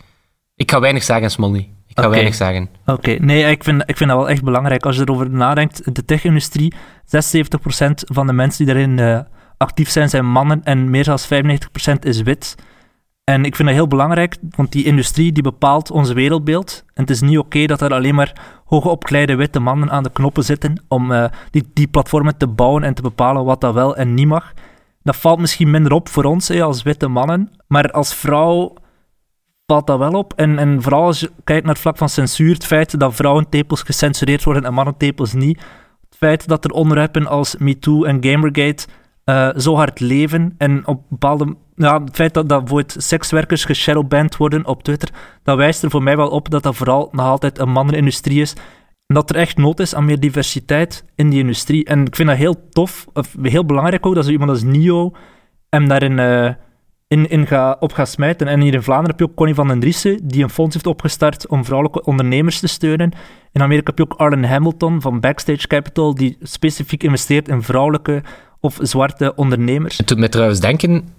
Ik 0.54 0.70
ga 0.70 0.80
weinig 0.80 1.02
zeggen, 1.02 1.30
Smolly. 1.30 1.68
Ik 1.88 1.98
ga 1.98 2.02
Oké. 2.02 2.10
weinig 2.10 2.34
zeggen. 2.34 2.68
Oké, 2.86 3.10
nee, 3.10 3.50
ik 3.50 3.64
vind, 3.64 3.82
ik 3.86 3.96
vind 3.96 4.10
dat 4.10 4.18
wel 4.18 4.28
echt 4.28 4.44
belangrijk. 4.44 4.86
Als 4.86 4.96
je 4.96 5.02
erover 5.02 5.30
nadenkt, 5.30 5.94
de 5.94 6.04
tech-industrie, 6.04 6.74
76% 6.74 6.76
van 7.94 8.26
de 8.26 8.32
mensen 8.32 8.64
die 8.64 8.74
daarin 8.74 8.98
eh, 8.98 9.20
actief 9.56 9.90
zijn, 9.90 10.08
zijn 10.08 10.26
mannen 10.26 10.60
en 10.64 10.90
meer 10.90 11.04
dan 11.04 11.18
95% 11.18 11.98
is 12.00 12.22
wit. 12.22 12.54
En 13.24 13.44
ik 13.44 13.56
vind 13.56 13.68
dat 13.68 13.76
heel 13.76 13.86
belangrijk, 13.86 14.36
want 14.56 14.72
die 14.72 14.84
industrie 14.84 15.32
die 15.32 15.42
bepaalt 15.42 15.90
ons 15.90 16.12
wereldbeeld. 16.12 16.84
En 16.94 17.02
het 17.02 17.10
is 17.10 17.20
niet 17.20 17.38
oké 17.38 17.66
dat 17.66 17.80
er 17.80 17.92
alleen 17.92 18.14
maar 18.14 18.32
hoogopgeleide 18.64 19.34
witte 19.34 19.60
mannen 19.60 19.90
aan 19.90 20.02
de 20.02 20.12
knoppen 20.12 20.44
zitten 20.44 20.84
om 20.88 21.12
eh, 21.12 21.24
die, 21.50 21.70
die 21.72 21.86
platformen 21.86 22.36
te 22.36 22.46
bouwen 22.46 22.82
en 22.82 22.94
te 22.94 23.02
bepalen 23.02 23.44
wat 23.44 23.60
dat 23.60 23.74
wel 23.74 23.96
en 23.96 24.14
niet 24.14 24.26
mag. 24.26 24.52
Dat 25.02 25.16
valt 25.16 25.38
misschien 25.38 25.70
minder 25.70 25.92
op 25.92 26.08
voor 26.08 26.24
ons 26.24 26.48
hè, 26.48 26.62
als 26.62 26.82
witte 26.82 27.08
mannen, 27.08 27.50
maar 27.66 27.90
als 27.90 28.14
vrouw 28.14 28.74
valt 29.72 29.86
dat 29.86 29.98
wel 29.98 30.12
op. 30.12 30.32
En, 30.36 30.58
en 30.58 30.82
vooral 30.82 31.04
als 31.04 31.20
je 31.20 31.30
kijkt 31.44 31.64
naar 31.64 31.72
het 31.72 31.82
vlak 31.82 31.96
van 31.96 32.08
censuur, 32.08 32.54
het 32.54 32.66
feit 32.66 33.00
dat 33.00 33.14
vrouwentepels 33.14 33.82
gecensureerd 33.82 34.44
worden 34.44 34.64
en 34.64 34.74
mannentepels 34.74 35.32
niet. 35.32 35.58
Het 36.08 36.16
feit 36.18 36.48
dat 36.48 36.64
er 36.64 36.70
onderwerpen 36.70 37.26
als 37.26 37.56
MeToo 37.56 38.04
en 38.04 38.24
Gamergate 38.24 38.86
eh, 39.24 39.48
zo 39.56 39.74
hard 39.74 40.00
leven 40.00 40.54
en 40.58 40.86
op 40.86 41.02
bepaalde... 41.08 41.56
Ja, 41.74 42.02
het 42.02 42.14
feit 42.14 42.34
dat, 42.34 42.48
dat 42.48 42.58
bijvoorbeeld 42.58 43.02
sekswerkers 43.02 43.64
geshadowband 43.64 44.36
worden 44.36 44.66
op 44.66 44.82
Twitter, 44.82 45.08
dat 45.42 45.56
wijst 45.56 45.82
er 45.82 45.90
voor 45.90 46.02
mij 46.02 46.16
wel 46.16 46.28
op 46.28 46.50
dat 46.50 46.62
dat 46.62 46.76
vooral 46.76 47.08
nog 47.12 47.26
altijd 47.26 47.58
een 47.58 47.70
mannenindustrie 47.70 48.40
is. 48.40 48.52
En 49.06 49.14
dat 49.14 49.30
er 49.30 49.36
echt 49.36 49.56
nood 49.56 49.80
is 49.80 49.94
aan 49.94 50.04
meer 50.04 50.20
diversiteit 50.20 51.04
in 51.14 51.30
die 51.30 51.40
industrie. 51.40 51.84
En 51.84 52.06
ik 52.06 52.16
vind 52.16 52.28
dat 52.28 52.36
heel 52.36 52.68
tof, 52.70 53.06
of 53.12 53.34
heel 53.42 53.64
belangrijk 53.64 54.06
ook, 54.06 54.14
dat 54.14 54.24
zo 54.24 54.30
iemand 54.30 54.50
als 54.50 54.62
Nio 54.62 55.12
hem 55.68 55.88
daarin 55.88 56.18
eh, 56.18 56.50
in, 57.08 57.28
in 57.28 57.46
ga, 57.46 57.76
op 57.80 57.92
gaat 57.92 58.08
smijten. 58.08 58.46
En 58.46 58.60
hier 58.60 58.74
in 58.74 58.82
Vlaanderen 58.82 59.10
heb 59.10 59.18
je 59.18 59.30
ook 59.30 59.36
Connie 59.36 59.54
van 59.54 59.68
den 59.68 59.80
Driessen, 59.80 60.20
die 60.22 60.42
een 60.42 60.50
fonds 60.50 60.74
heeft 60.74 60.86
opgestart 60.86 61.48
om 61.48 61.64
vrouwelijke 61.64 62.04
ondernemers 62.04 62.60
te 62.60 62.66
steunen. 62.66 63.12
In 63.52 63.62
Amerika 63.62 63.86
heb 63.86 63.98
je 63.98 64.04
ook 64.04 64.20
Arlen 64.20 64.44
Hamilton 64.44 65.00
van 65.00 65.20
Backstage 65.20 65.66
Capital, 65.66 66.14
die 66.14 66.36
specifiek 66.42 67.02
investeert 67.02 67.48
in 67.48 67.62
vrouwelijke 67.62 68.22
of 68.60 68.78
zwarte 68.80 69.32
ondernemers. 69.34 69.98
Het 69.98 70.08
doet 70.08 70.18
mij 70.18 70.28
trouwens 70.28 70.60
denken... 70.60 71.16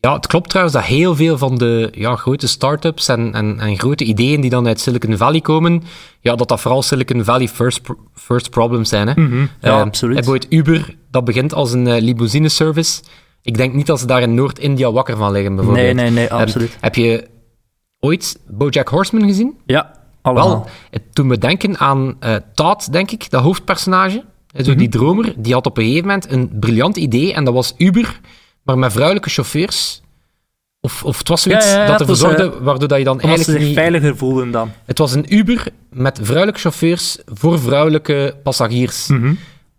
Ja, 0.00 0.14
het 0.14 0.26
klopt 0.26 0.48
trouwens 0.48 0.76
dat 0.76 0.84
heel 0.84 1.16
veel 1.16 1.38
van 1.38 1.58
de 1.58 1.88
ja, 1.92 2.16
grote 2.16 2.48
start-ups 2.48 3.08
en, 3.08 3.34
en, 3.34 3.60
en 3.60 3.78
grote 3.78 4.04
ideeën 4.04 4.40
die 4.40 4.50
dan 4.50 4.66
uit 4.66 4.80
Silicon 4.80 5.16
Valley 5.16 5.40
komen, 5.40 5.82
ja, 6.20 6.34
dat 6.34 6.48
dat 6.48 6.60
vooral 6.60 6.82
Silicon 6.82 7.24
Valley 7.24 7.48
first, 7.48 7.80
first 8.14 8.50
problems 8.50 8.88
zijn. 8.88 9.08
Hè? 9.08 9.20
Mhm, 9.20 9.40
ja, 9.40 9.46
Eh, 9.60 9.80
absoluut. 9.80 10.14
Bijvoorbeeld 10.14 10.52
Uber, 10.52 10.94
dat 11.10 11.24
begint 11.24 11.54
als 11.54 11.72
een 11.72 11.86
eh, 11.86 12.02
limousine-service. 12.02 13.02
Ik 13.42 13.56
denk 13.56 13.74
niet 13.74 13.86
dat 13.86 14.00
ze 14.00 14.06
daar 14.06 14.22
in 14.22 14.34
Noord-India 14.34 14.92
wakker 14.92 15.16
van 15.16 15.32
liggen, 15.32 15.54
bijvoorbeeld. 15.54 15.84
Nee, 15.84 15.94
nee, 15.94 16.10
nee, 16.10 16.32
absoluut. 16.32 16.76
heb 16.80 16.94
je 16.94 17.28
ooit 18.00 18.38
BoJack 18.48 18.88
Horseman 18.88 19.28
gezien? 19.28 19.58
Ja, 19.66 19.92
allemaal. 20.22 20.48
Wel, 20.48 20.66
het 20.90 21.02
doet 21.12 21.26
me 21.26 21.38
denken 21.38 21.78
aan 21.78 22.16
eh 22.20 22.34
Todd, 22.54 22.92
denk 22.92 23.10
ik, 23.10 23.30
dat 23.30 23.42
hoofdpersonage. 23.42 24.24
Eh, 24.52 24.64
Zo 24.64 24.70
Mhm. 24.70 24.78
Die 24.78 24.88
dromer, 24.88 25.32
die 25.36 25.52
had 25.52 25.66
op 25.66 25.78
een 25.78 25.84
gegeven 25.84 26.06
moment 26.06 26.32
een 26.32 26.50
briljant 26.60 26.96
idee, 26.96 27.32
en 27.34 27.44
dat 27.44 27.54
was 27.54 27.74
Uber, 27.76 28.20
maar 28.62 28.78
met 28.78 28.92
vrouwelijke 28.92 29.30
chauffeurs. 29.30 30.02
Of, 30.80 31.04
of 31.04 31.18
het 31.18 31.28
was 31.28 31.42
zoiets 31.42 31.66
Ja, 31.66 31.72
ja, 31.72 31.80
ja, 31.82 31.86
dat 31.90 32.00
ervoor 32.00 32.16
zorgde, 32.16 32.52
waardoor 32.60 32.88
dat 32.88 32.98
je 32.98 33.04
dan 33.04 33.12
Omdat 33.12 33.28
ze 33.30 33.34
eigenlijk 33.36 33.58
zich 33.58 33.68
niet... 33.68 33.76
veiliger 33.78 34.16
voelden 34.16 34.50
dan. 34.50 34.70
Het 34.84 34.98
was 34.98 35.12
een 35.14 35.34
Uber 35.34 35.66
met 35.90 36.18
vrouwelijke 36.22 36.60
chauffeurs 36.60 37.18
voor 37.24 37.60
vrouwelijke 37.60 38.36
passagiers. 38.42 39.06
Mhm. 39.06 39.34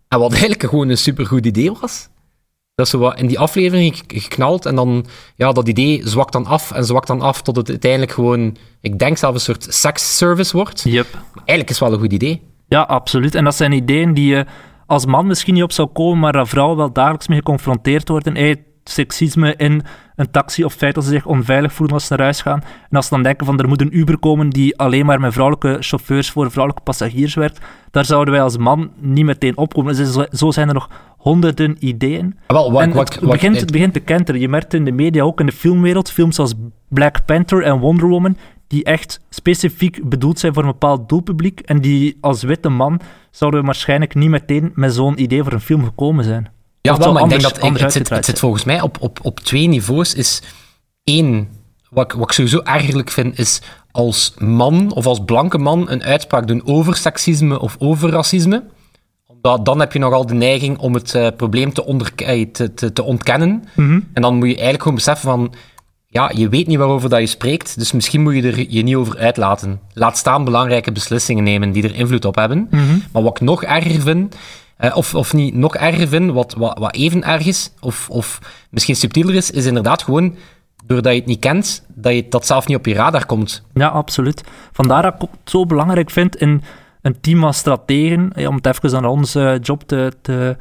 En 0.08 0.18
wat 0.18 0.30
eigenlijk 0.30 0.62
gewoon 0.62 0.88
een 0.88 0.98
supergoed 0.98 1.46
idee 1.46 1.72
was. 1.80 2.08
Dat 2.74 2.86
is 2.86 2.92
zo 2.92 2.98
wat 2.98 3.18
in 3.18 3.26
die 3.26 3.38
aflevering 3.38 3.96
gek- 3.96 4.12
geknald 4.22 4.66
en 4.66 4.74
dan, 4.74 5.06
ja, 5.36 5.52
dat 5.52 5.68
idee 5.68 6.00
zwakt 6.04 6.32
dan 6.32 6.46
af 6.46 6.70
en 6.70 6.84
zwakt 6.84 7.06
dan 7.06 7.20
af 7.20 7.42
tot 7.42 7.56
het 7.56 7.68
uiteindelijk 7.68 8.12
gewoon, 8.12 8.56
ik 8.80 8.98
denk 8.98 9.16
zelfs 9.16 9.34
een 9.34 9.54
soort 9.54 9.74
seksservice 9.74 10.56
wordt. 10.56 10.82
Yep. 10.84 11.06
Maar 11.12 11.22
eigenlijk 11.44 11.70
is 11.70 11.78
het 11.78 11.88
wel 11.88 11.92
een 11.92 12.04
goed 12.04 12.12
idee. 12.12 12.42
Ja, 12.68 12.80
absoluut. 12.80 13.34
En 13.34 13.44
dat 13.44 13.54
zijn 13.54 13.72
ideeën 13.72 14.14
die 14.14 14.26
je 14.26 14.46
als 14.86 15.06
man 15.06 15.26
misschien 15.26 15.54
niet 15.54 15.62
op 15.62 15.72
zou 15.72 15.88
komen, 15.88 16.18
maar 16.18 16.32
dat 16.32 16.48
vrouwen 16.48 16.76
wel 16.76 16.92
dagelijks 16.92 17.28
mee 17.28 17.38
geconfronteerd 17.38 18.08
worden. 18.08 18.36
Hey, 18.36 18.64
seksisme 18.84 19.54
in 19.56 19.82
een 20.16 20.30
taxi 20.30 20.64
of 20.64 20.70
het 20.70 20.80
feit 20.80 20.94
dat 20.94 21.04
ze 21.04 21.10
zich 21.10 21.26
onveilig 21.26 21.72
voelen 21.72 21.94
als 21.94 22.06
ze 22.06 22.12
naar 22.14 22.22
huis 22.22 22.40
gaan. 22.42 22.62
En 22.90 22.96
als 22.96 23.06
ze 23.06 23.14
dan 23.14 23.22
denken 23.22 23.46
van 23.46 23.58
er 23.58 23.68
moet 23.68 23.80
een 23.80 23.98
Uber 23.98 24.18
komen 24.18 24.50
die 24.50 24.78
alleen 24.78 25.06
maar 25.06 25.20
met 25.20 25.32
vrouwelijke 25.32 25.76
chauffeurs 25.80 26.30
voor 26.30 26.50
vrouwelijke 26.50 26.84
passagiers 26.84 27.34
werkt, 27.34 27.60
daar 27.90 28.04
zouden 28.04 28.34
wij 28.34 28.42
als 28.42 28.56
man 28.56 28.90
niet 29.00 29.24
meteen 29.24 29.56
opkomen. 29.56 29.96
Dus 29.96 30.12
zo- 30.32 30.50
zijn 30.50 30.68
er 30.68 30.74
nog 30.74 30.90
honderden 31.18 31.76
ideeën. 31.78 32.38
Ah, 32.46 32.56
Wel, 32.56 32.72
wat, 32.72 32.82
en 32.82 32.86
het, 32.88 32.96
wat- 33.20 33.30
begint, 33.32 33.60
het 33.60 33.70
begint 33.72 33.92
te 33.92 34.00
kenteren. 34.00 34.40
Je 34.40 34.48
merkt 34.48 34.74
in 34.74 34.84
de 34.84 34.92
media, 34.92 35.22
ook 35.22 35.40
in 35.40 35.46
de 35.46 35.52
filmwereld, 35.52 36.10
films 36.10 36.38
als 36.38 36.54
Black 36.88 37.24
Panther 37.24 37.62
en 37.62 37.78
Wonder 37.78 38.08
Woman, 38.08 38.36
die 38.66 38.84
echt 38.84 39.20
specifiek 39.30 40.08
bedoeld 40.08 40.38
zijn 40.38 40.54
voor 40.54 40.62
een 40.62 40.68
bepaald 40.70 41.08
doelpubliek. 41.08 41.60
En 41.60 41.80
die 41.80 42.18
als 42.20 42.42
witte 42.42 42.68
man 42.68 43.00
zouden 43.30 43.60
we 43.60 43.66
waarschijnlijk 43.66 44.14
niet 44.14 44.30
meteen 44.30 44.70
met 44.74 44.94
zo'n 44.94 45.22
idee 45.22 45.42
voor 45.42 45.52
een 45.52 45.60
film 45.60 45.84
gekomen 45.84 46.24
zijn. 46.24 46.48
Ja, 46.82 46.96
wel, 46.96 47.12
maar 47.12 47.22
ik 47.22 47.28
denk 47.28 47.42
dat 47.42 47.56
het, 47.80 47.92
zit, 47.92 48.08
het 48.08 48.24
zit 48.24 48.38
volgens 48.38 48.64
mij 48.64 48.80
op, 48.80 48.96
op, 49.00 49.18
op 49.22 49.40
twee 49.40 49.66
niveaus. 49.66 50.14
Is 50.14 50.42
één, 51.04 51.48
wat, 51.90 52.04
ik- 52.04 52.12
wat 52.18 52.22
ik 52.28 52.32
sowieso 52.32 52.60
ergerlijk 52.64 53.10
vind, 53.10 53.38
is 53.38 53.60
als 53.90 54.34
man 54.38 54.92
of 54.94 55.06
als 55.06 55.24
blanke 55.24 55.58
man 55.58 55.90
een 55.90 56.02
uitspraak 56.02 56.46
doen 56.46 56.62
over 56.66 56.96
seksisme 56.96 57.60
of 57.60 57.76
over 57.78 58.10
racisme. 58.10 58.62
Omdat 59.26 59.64
dan 59.64 59.80
heb 59.80 59.92
je 59.92 59.98
nogal 59.98 60.26
de 60.26 60.34
neiging 60.34 60.78
om 60.78 60.94
het 60.94 61.14
eh, 61.14 61.26
probleem 61.36 61.72
te, 61.72 61.84
onder, 61.84 62.12
eh, 62.16 62.46
te, 62.52 62.74
te, 62.74 62.92
te 62.92 63.02
ontkennen. 63.02 63.64
Mhm. 63.74 64.00
En 64.12 64.22
dan 64.22 64.34
moet 64.34 64.46
je 64.46 64.52
eigenlijk 64.52 64.82
gewoon 64.82 64.96
beseffen 64.96 65.28
van... 65.30 65.54
Ja, 66.06 66.30
je 66.34 66.48
weet 66.48 66.66
niet 66.66 66.78
waarover 66.78 67.08
dat 67.08 67.20
je 67.20 67.26
spreekt, 67.26 67.78
dus 67.78 67.92
misschien 67.92 68.22
moet 68.22 68.34
je 68.34 68.42
er 68.42 68.70
je 68.70 68.82
niet 68.82 68.94
over 68.94 69.18
uitlaten. 69.18 69.80
Laat 69.94 70.16
staan 70.18 70.44
belangrijke 70.44 70.92
beslissingen 70.92 71.44
nemen 71.44 71.72
die 71.72 71.82
er 71.82 71.94
invloed 71.94 72.24
op 72.24 72.34
hebben. 72.34 72.66
Mhm. 72.70 72.98
Maar 73.12 73.22
wat 73.22 73.34
ik 73.36 73.40
nog 73.40 73.62
erger 73.64 74.00
vind, 74.00 74.34
eh, 74.82 74.96
of, 74.96 75.14
of 75.14 75.32
niet 75.32 75.54
nog 75.54 75.76
erger 75.76 76.08
vind, 76.08 76.30
wat, 76.30 76.54
wat, 76.54 76.78
wat 76.78 76.94
even 76.94 77.24
erg 77.24 77.46
is, 77.46 77.72
of, 77.80 78.10
of 78.10 78.38
misschien 78.70 78.96
subtieler 78.96 79.34
is, 79.34 79.50
is 79.50 79.66
inderdaad 79.66 80.02
gewoon 80.02 80.36
doordat 80.84 81.12
je 81.12 81.18
het 81.18 81.28
niet 81.28 81.38
kent, 81.38 81.86
dat 81.88 82.12
je 82.12 82.28
dat 82.28 82.46
zelf 82.46 82.66
niet 82.66 82.76
op 82.76 82.86
je 82.86 82.94
radar 82.94 83.26
komt. 83.26 83.62
Ja, 83.74 83.88
absoluut. 83.88 84.42
Vandaar 84.72 85.02
dat 85.02 85.14
ik 85.14 85.20
het 85.20 85.50
zo 85.50 85.66
belangrijk 85.66 86.10
vind 86.10 86.36
in 86.36 86.62
een 87.02 87.20
team 87.20 87.44
als 87.44 87.56
strategen, 87.56 88.32
om 88.48 88.54
het 88.54 88.66
even 88.66 88.96
aan 88.96 89.04
onze 89.04 89.58
job 89.62 89.82
te, 89.82 90.12
te, 90.22 90.56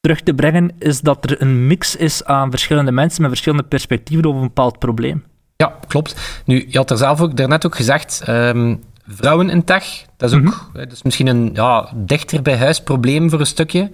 terug 0.00 0.20
te 0.20 0.34
brengen, 0.34 0.70
is 0.78 1.00
dat 1.00 1.30
er 1.30 1.42
een 1.42 1.66
mix 1.66 1.96
is 1.96 2.24
aan 2.24 2.50
verschillende 2.50 2.92
mensen 2.92 3.20
met 3.20 3.30
verschillende 3.30 3.64
perspectieven 3.64 4.26
over 4.26 4.40
een 4.40 4.46
bepaald 4.46 4.78
probleem. 4.78 5.24
Ja, 5.56 5.78
klopt. 5.86 6.42
Nu, 6.44 6.66
je 6.68 6.78
had 6.78 6.90
er 6.90 6.96
zelf 6.96 7.20
ook 7.20 7.36
daarnet 7.36 7.66
ook 7.66 7.76
gezegd, 7.76 8.22
ehm, 8.24 8.76
vrouwen 9.06 9.50
in 9.50 9.64
tech, 9.64 10.04
dat 10.16 10.30
is 10.30 10.36
ook 10.36 10.42
mm 10.42 10.54
dat 10.72 10.92
is 10.92 11.02
misschien 11.02 11.26
een 11.26 11.50
ja, 11.52 11.88
dichter 11.94 12.42
bij 12.42 12.56
huis 12.56 12.82
probleem 12.82 13.30
voor 13.30 13.40
een 13.40 13.46
stukje. 13.46 13.90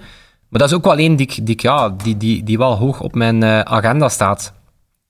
Maar 0.48 0.61
dat 0.61 0.70
is 0.70 0.75
ook 0.77 0.85
wel 0.85 0.96
één 0.96 1.16
die, 1.16 1.42
die, 1.42 1.57
ja, 1.59 1.88
die, 1.88 2.16
die, 2.16 2.42
die 2.42 2.59
wel 2.59 2.77
hoog 2.77 3.01
op 3.01 3.14
mijn 3.14 3.44
uh, 3.44 3.61
agenda 3.61 4.09
staat. 4.09 4.53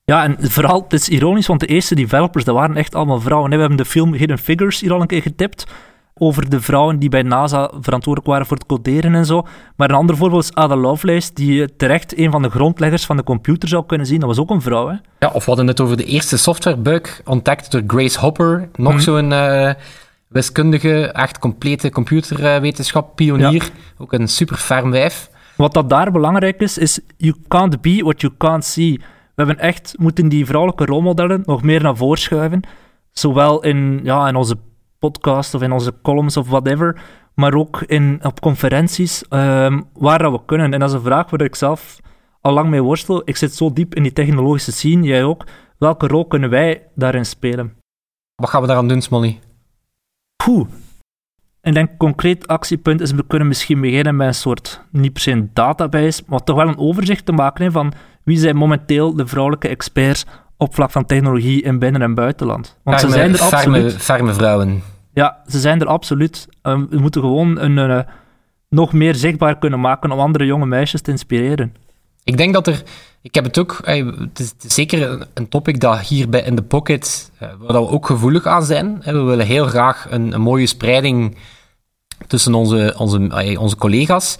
Ja, 0.04 0.24
en 0.24 0.36
vooral, 0.50 0.82
het 0.82 0.92
is 0.92 1.08
ironisch, 1.08 1.46
want 1.46 1.60
de 1.60 1.66
eerste 1.66 1.94
developers, 1.94 2.44
dat 2.44 2.54
waren 2.54 2.76
echt 2.76 2.94
allemaal 2.94 3.20
vrouwen. 3.20 3.50
We 3.50 3.56
hebben 3.56 3.76
de 3.76 3.84
film 3.84 4.12
Hidden 4.14 4.38
Figures 4.38 4.80
hier 4.80 4.92
al 4.92 5.00
een 5.00 5.06
keer 5.06 5.22
getipt 5.22 5.66
over 6.14 6.50
de 6.50 6.60
vrouwen 6.60 6.98
die 6.98 7.08
bij 7.08 7.22
NASA 7.22 7.70
verantwoordelijk 7.80 8.26
waren 8.26 8.46
voor 8.46 8.56
het 8.56 8.66
coderen 8.66 9.14
en 9.14 9.26
zo. 9.26 9.46
Maar 9.76 9.90
een 9.90 9.96
ander 9.96 10.16
voorbeeld 10.16 10.42
is 10.42 10.54
Ada 10.54 10.76
Lovelace, 10.76 11.30
die 11.34 11.76
terecht 11.76 12.18
een 12.18 12.30
van 12.30 12.42
de 12.42 12.50
grondleggers 12.50 13.06
van 13.06 13.16
de 13.16 13.22
computer 13.22 13.68
zou 13.68 13.86
kunnen 13.86 14.06
zien. 14.06 14.18
Dat 14.18 14.28
was 14.28 14.38
ook 14.38 14.50
een 14.50 14.60
vrouw, 14.60 14.88
hè? 14.88 14.96
Ja, 15.18 15.30
of 15.32 15.44
we 15.44 15.50
hadden 15.50 15.66
het 15.66 15.80
over 15.80 15.96
de 15.96 16.04
eerste 16.04 16.38
softwarebug, 16.38 17.20
ontdekt 17.24 17.70
door 17.70 17.82
Grace 17.86 18.20
Hopper. 18.20 18.68
Nog 18.76 18.92
mm 18.92 19.00
zo'n 19.00 19.30
uh, 19.30 19.70
wiskundige, 20.28 21.12
echt 21.12 21.38
complete 21.38 21.90
computerwetenschap, 21.90 23.16
pionier. 23.16 23.70
Ook 23.98 24.12
een 24.12 24.28
super 24.28 24.56
ferm 24.56 24.90
wijf. 24.90 25.30
Wat 25.56 25.74
dat 25.74 25.90
daar 25.90 26.12
belangrijk 26.12 26.60
is, 26.60 26.78
is 26.78 27.00
you 27.16 27.34
can't 27.48 27.80
be 27.80 28.00
what 28.02 28.20
you 28.20 28.32
can't 28.38 28.64
see. 28.64 29.00
We 29.34 29.44
hebben 29.44 29.58
echt 29.58 29.94
moeten 29.98 30.28
die 30.28 30.46
vrouwelijke 30.46 30.84
rolmodellen 30.84 31.42
nog 31.44 31.62
meer 31.62 31.82
naar 31.82 31.96
voren 31.96 32.18
schuiven. 32.18 32.60
Zowel 33.12 33.62
in, 33.62 34.00
ja, 34.02 34.28
in 34.28 34.36
onze 34.36 34.56
podcast 35.10 35.54
of 35.54 35.62
in 35.62 35.72
onze 35.72 35.94
columns 36.02 36.36
of 36.36 36.48
whatever, 36.48 37.00
maar 37.34 37.54
ook 37.54 37.82
in, 37.82 38.18
op 38.22 38.40
conferenties 38.40 39.24
um, 39.30 39.84
waar 39.92 40.18
dat 40.18 40.32
we 40.32 40.40
kunnen. 40.46 40.72
En 40.72 40.80
dat 40.80 40.88
is 40.88 40.94
een 40.94 41.02
vraag 41.02 41.30
waar 41.30 41.40
ik 41.40 41.54
zelf 41.54 42.00
al 42.40 42.52
lang 42.52 42.68
mee 42.68 42.82
worstel. 42.82 43.22
Ik 43.24 43.36
zit 43.36 43.54
zo 43.54 43.72
diep 43.72 43.94
in 43.94 44.02
die 44.02 44.12
technologische 44.12 44.72
scene, 44.72 45.06
jij 45.06 45.24
ook. 45.24 45.44
Welke 45.78 46.06
rol 46.06 46.26
kunnen 46.26 46.50
wij 46.50 46.82
daarin 46.94 47.24
spelen? 47.24 47.72
Wat 48.34 48.50
gaan 48.50 48.60
we 48.60 48.66
daaraan 48.66 48.88
doen, 48.88 49.02
Smolly? 49.02 49.40
Poeh. 50.36 50.68
Ik 51.62 51.74
denk 51.74 51.90
concreet 51.98 52.46
actiepunt 52.46 53.00
is, 53.00 53.12
we 53.12 53.26
kunnen 53.26 53.48
misschien 53.48 53.80
beginnen 53.80 54.16
met 54.16 54.26
een 54.26 54.34
soort, 54.34 54.80
niet 54.90 55.12
per 55.12 55.22
se 55.22 55.30
een 55.30 55.50
database, 55.52 56.22
maar 56.26 56.44
toch 56.44 56.56
wel 56.56 56.68
een 56.68 56.78
overzicht 56.78 57.26
te 57.26 57.32
maken 57.32 57.72
van 57.72 57.92
wie 58.24 58.38
zijn 58.38 58.56
momenteel 58.56 59.14
de 59.14 59.26
vrouwelijke 59.26 59.68
experts 59.68 60.24
op 60.56 60.74
vlak 60.74 60.90
van 60.90 61.04
technologie 61.04 61.62
in 61.62 61.78
binnen- 61.78 62.02
en 62.02 62.14
buitenland. 62.14 62.78
Want 62.82 63.00
ze 63.00 63.08
zijn 63.08 63.32
er 63.32 63.40
absoluut. 63.40 63.96
Ferme 63.96 64.34
vrouwen. 64.34 64.82
Ja, 65.12 65.42
ze 65.46 65.60
zijn 65.60 65.80
er 65.80 65.86
absoluut. 65.86 66.48
Ehm, 66.62 66.86
we 66.90 66.98
moeten 66.98 67.20
gewoon 67.20 67.58
een, 67.58 67.76
uh, 67.76 68.00
nog 68.68 68.92
meer 68.92 69.14
zichtbaar 69.14 69.58
kunnen 69.58 69.80
maken 69.80 70.10
om 70.10 70.18
andere 70.18 70.46
jonge 70.46 70.66
meisjes 70.66 71.00
te 71.00 71.10
inspireren. 71.10 71.74
Ik 72.24 72.36
denk 72.36 72.52
dat 72.52 72.66
er... 72.66 72.82
Ik 73.22 73.34
heb 73.34 73.44
het 73.44 73.58
ook... 73.58 73.80
het, 73.84 74.38
is, 74.38 74.54
zeker 74.58 75.26
een 75.34 75.48
topic 75.48 75.80
dat 75.80 76.00
hier 76.00 76.28
bij 76.28 76.42
In 76.42 76.54
The 76.54 76.62
Pocket, 76.62 77.30
uh, 77.42 77.48
waar 77.58 77.82
we 77.82 77.88
ook 77.88 78.06
gevoelig 78.06 78.46
aan 78.46 78.64
zijn. 78.64 79.00
we 79.04 79.20
willen 79.20 79.46
heel 79.46 79.66
graag 79.66 80.06
een, 80.10 80.32
een 80.32 80.40
mooie 80.40 80.66
spreiding 80.66 81.36
tussen 82.26 82.54
onze, 82.54 82.94
onze, 82.98 83.28
onze 83.58 83.76
collega's. 83.76 84.38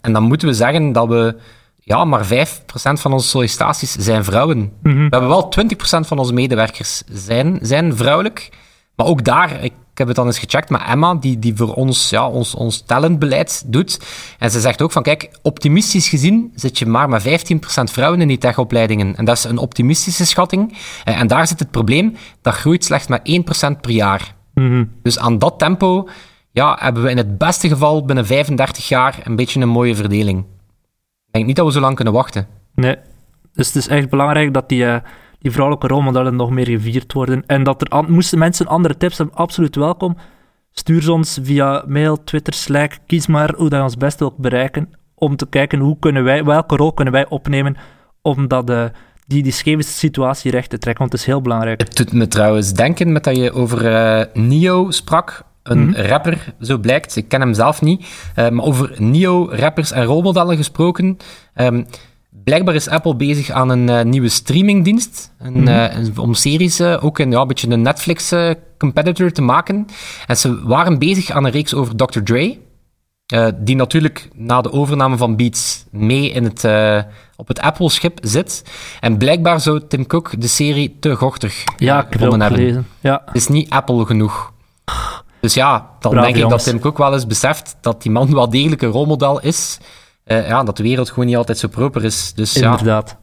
En 0.00 0.12
dan 0.12 0.22
moeten 0.22 0.48
we 0.48 0.54
zeggen 0.54 0.92
dat 0.92 1.08
we 1.08 1.36
ja, 1.84 2.04
maar 2.04 2.24
5% 2.24 2.28
van 2.74 3.12
onze 3.12 3.28
sollicitaties 3.28 3.92
zijn 3.92 4.24
vrouwen. 4.24 4.72
Mhm. 4.82 4.94
We 4.96 5.16
hebben 5.16 5.28
wel 5.28 5.52
20% 5.52 6.06
van 6.06 6.18
onze 6.18 6.32
medewerkers 6.32 7.02
zijn, 7.10 7.58
zijn 7.62 7.96
vrouwelijk. 7.96 8.50
Maar 8.96 9.06
ook 9.06 9.24
daar, 9.24 9.64
ik 9.64 9.72
heb 9.98 10.06
het 10.06 10.16
dan 10.16 10.26
eens 10.26 10.38
gecheckt 10.38 10.70
met 10.70 10.80
Emma, 10.86 11.14
die, 11.14 11.38
die 11.38 11.56
voor 11.56 11.74
ons, 11.74 12.10
ja, 12.10 12.28
ons, 12.28 12.54
ons 12.54 12.80
talentbeleid 12.80 13.62
doet. 13.66 14.00
En 14.38 14.50
ze 14.50 14.60
zegt 14.60 14.82
ook 14.82 14.92
van, 14.92 15.02
kijk, 15.02 15.30
optimistisch 15.42 16.08
gezien 16.08 16.52
zit 16.54 16.78
je 16.78 16.86
maar 16.86 17.08
met 17.08 17.22
15% 17.22 17.54
vrouwen 17.84 18.20
in 18.20 18.28
die 18.28 18.38
techopleidingen. 18.38 19.16
En 19.16 19.24
dat 19.24 19.36
is 19.36 19.44
een 19.44 19.58
optimistische 19.58 20.26
schatting. 20.26 20.78
Eh, 21.04 21.20
en 21.20 21.26
daar 21.26 21.46
zit 21.46 21.58
het 21.58 21.70
probleem, 21.70 22.16
dat 22.42 22.54
groeit 22.54 22.84
slechts 22.84 23.06
met 23.06 23.20
1% 23.24 23.80
per 23.80 23.90
jaar. 23.90 24.34
Mhm. 24.54 24.84
Dus 25.02 25.18
aan 25.18 25.38
dat 25.38 25.58
tempo 25.58 26.08
ja, 26.52 26.76
hebben 26.80 27.02
we 27.02 27.10
in 27.10 27.16
het 27.16 27.38
beste 27.38 27.68
geval 27.68 28.04
binnen 28.04 28.26
35 28.26 28.88
jaar 28.88 29.18
een 29.24 29.36
beetje 29.36 29.60
een 29.60 29.68
mooie 29.68 29.94
verdeling. 29.94 30.38
Ik 31.26 31.32
denk 31.32 31.46
niet 31.46 31.56
dat 31.56 31.66
we 31.66 31.72
zo 31.72 31.80
lang 31.80 31.94
kunnen 31.94 32.14
wachten. 32.14 32.46
Nee, 32.74 32.96
dus 33.54 33.66
het 33.66 33.76
is 33.76 33.88
echt 33.88 34.08
belangrijk 34.08 34.54
dat 34.54 34.68
die... 34.68 34.84
Uh 34.84 34.96
die 35.42 35.50
vrouwelijke 35.50 35.86
rolmodellen 35.86 36.36
nog 36.36 36.50
meer 36.50 36.66
gevierd 36.66 37.12
worden. 37.12 37.42
En 37.46 37.62
dat 37.62 37.82
er 37.82 38.10
moesten 38.10 38.38
mensen 38.38 38.66
andere 38.66 38.96
tips 38.96 39.18
hebben, 39.18 39.36
absoluut 39.36 39.76
welkom. 39.76 40.16
Stuur 40.72 41.02
ze 41.02 41.12
ons 41.12 41.38
via 41.42 41.84
mail, 41.86 42.24
Twitter, 42.24 42.54
Slack. 42.54 42.98
Kies 43.06 43.26
maar 43.26 43.54
hoe 43.56 43.68
dat 43.68 43.82
ons 43.82 43.96
best 43.96 44.18
wilt 44.18 44.36
bereiken. 44.36 44.90
Om 45.14 45.36
te 45.36 45.48
kijken 45.48 45.78
hoe 45.78 45.98
kunnen 45.98 46.24
wij, 46.24 46.44
welke 46.44 46.76
rol 46.76 46.92
kunnen 46.92 47.12
wij 47.12 47.28
opnemen 47.28 47.76
om 48.22 48.48
dat, 48.48 48.70
uh, 48.70 48.84
die, 49.26 49.42
die 49.42 49.52
scheve 49.52 49.82
situatie 49.82 50.50
recht 50.50 50.70
te 50.70 50.78
trekken. 50.78 51.02
Want 51.02 51.12
het 51.12 51.20
is 51.20 51.26
heel 51.26 51.42
belangrijk. 51.42 51.80
Het 51.80 51.96
doet 51.96 52.12
me 52.12 52.28
trouwens 52.28 52.72
denken 52.72 53.12
met 53.12 53.24
dat 53.24 53.36
je 53.36 53.52
over 53.52 53.84
uh, 53.84 54.24
Nio 54.34 54.90
sprak. 54.90 55.44
Een 55.62 55.88
mhm. 55.88 56.00
rapper, 56.00 56.54
zo 56.60 56.78
blijkt. 56.78 57.16
Ik 57.16 57.28
ken 57.28 57.40
hem 57.40 57.54
zelf 57.54 57.82
niet. 57.82 58.00
Uh, 58.36 58.48
maar 58.48 58.64
over 58.64 58.94
Nio-rappers 59.02 59.92
en 59.92 60.04
rolmodellen 60.04 60.56
gesproken. 60.56 61.16
Um, 61.54 61.86
Blijkbaar 62.44 62.74
is 62.74 62.88
Apple 62.88 63.14
bezig 63.14 63.50
aan 63.50 63.68
een 63.68 63.88
uh, 63.88 64.02
nieuwe 64.02 64.28
streamingdienst. 64.28 65.32
Een, 65.38 65.60
mm 65.60 65.66
-hmm. 65.66 66.18
om 66.18 66.34
series 66.34 66.80
uh, 66.80 67.04
ook 67.04 67.18
een, 67.18 67.30
ja, 67.30 67.40
een 67.40 67.46
beetje 67.46 67.70
een 67.70 67.82
Netflix-competitor 67.82 69.30
te 69.30 69.42
maken. 69.42 69.86
En 70.26 70.36
ze 70.36 70.62
waren 70.62 70.98
bezig 70.98 71.30
aan 71.30 71.44
een 71.44 71.50
reeks 71.50 71.74
over 71.74 71.96
Dr. 71.96 72.20
Dre. 72.20 72.58
die 73.56 73.76
natuurlijk 73.76 74.28
na 74.34 74.60
de 74.60 74.72
overname 74.72 75.16
van 75.16 75.36
Beats 75.36 75.84
mee 75.90 76.30
in 76.30 76.44
het, 76.44 76.64
op 77.36 77.48
het 77.48 77.60
Apple-schip 77.60 78.18
zit. 78.22 78.64
En 79.00 79.16
blijkbaar 79.16 79.60
zou 79.60 79.80
Tim 79.88 80.06
Cook 80.06 80.40
de 80.40 80.48
serie 80.48 80.96
te 81.00 81.16
gochtig 81.16 81.64
ja, 81.76 82.06
gevonden 82.10 82.40
hebben. 82.40 82.58
Gelezen. 82.58 82.86
Ja. 83.00 83.22
Het 83.24 83.34
is 83.34 83.48
niet 83.48 83.70
Apple 83.70 84.06
genoeg. 84.06 84.52
Dus 85.40 85.54
ja, 85.54 85.90
dan 86.00 86.14
denk 86.14 86.36
ik 86.36 86.48
dat 86.48 86.62
Tim 86.62 86.80
Cook 86.80 86.98
wel 86.98 87.12
eens 87.12 87.26
beseft 87.26 87.76
dat 87.80 88.02
die 88.02 88.12
man 88.12 88.34
wel 88.34 88.50
degelijk 88.50 88.82
een 88.82 88.90
rolmodel 88.90 89.40
is 89.40 89.78
uh, 90.40 90.48
ja, 90.48 90.62
dat 90.64 90.76
de 90.76 90.82
wereld 90.82 91.08
gewoon 91.08 91.26
niet 91.26 91.36
altijd 91.36 91.58
zo 91.58 91.68
proper 91.68 92.04
is. 92.04 92.32
Dus, 92.34 92.56
Inderdaad. 92.56 93.08
Ja. 93.08 93.20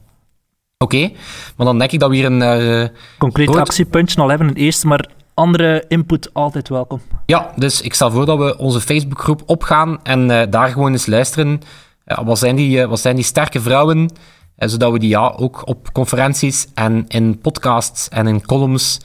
Oké, 0.78 1.12
maar 1.58 1.66
dan 1.66 1.78
denk 1.78 1.92
ik 1.92 2.00
dat 2.00 2.10
we 2.10 2.16
hier 2.16 2.26
een... 2.26 2.42
Uh, 2.42 2.88
Concreet 3.18 3.56
actiepuntje 3.56 4.22
al 4.22 4.30
hebben, 4.30 4.48
een 4.48 4.56
eerste, 4.56 4.88
maar 4.88 5.10
andere 5.34 5.86
input 5.88 6.34
altijd 6.34 6.70
welkom. 6.70 7.02
Ja, 7.26 7.52
dus 7.56 7.82
ik 7.82 7.94
stel 7.94 8.12
voor 8.12 8.26
dat 8.26 8.38
we 8.38 8.58
onze 8.58 8.82
Facebookgroep 8.82 9.42
opgaan 9.46 10.04
en 10.04 10.30
uh, 10.30 10.42
daar 10.50 10.70
gewoon 10.70 10.92
eens 10.92 11.06
luisteren. 11.06 11.62
wat, 12.06 12.40
zijn 12.40 12.56
die, 12.56 12.86
wat 12.86 13.00
zijn 13.00 13.16
die 13.16 13.24
sterke 13.24 13.62
vrouwen? 13.62 14.12
zodat 14.56 14.92
we 14.92 15.00
die 15.00 15.10
ja, 15.10 15.34
ook 15.38 15.68
op 15.68 15.92
conferenties 15.92 16.68
en 16.74 17.06
in 17.08 17.40
podcasts 17.40 18.10
en 18.10 18.28
in 18.28 18.46
columns 18.46 19.00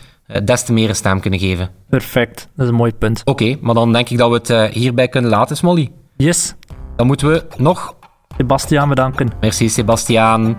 des 0.44 0.64
te 0.64 0.72
meer 0.72 0.88
een 0.88 0.96
stem 0.96 1.20
kunnen 1.20 1.40
geven. 1.40 1.70
Perfect, 1.88 2.48
dat 2.56 2.64
is 2.64 2.68
een 2.70 2.78
mooi 2.78 2.92
punt. 2.92 3.22
Oké, 3.24 3.56
maar 3.60 3.74
dan 3.74 3.92
denk 3.92 4.08
ik 4.08 4.18
dat 4.18 4.30
we 4.46 4.54
het 4.54 4.74
hierbij 4.74 5.08
kunnen 5.08 5.30
laten, 5.30 5.56
Smolly. 5.56 5.90
Yes. 6.16 6.54
Dan 6.96 7.06
moeten 7.06 7.28
we 7.28 7.46
nog... 7.56 7.94
Sebastiaan 8.36 8.88
bedanken. 8.88 9.30
Merci, 9.40 9.68
Sebastiaan. 9.68 10.56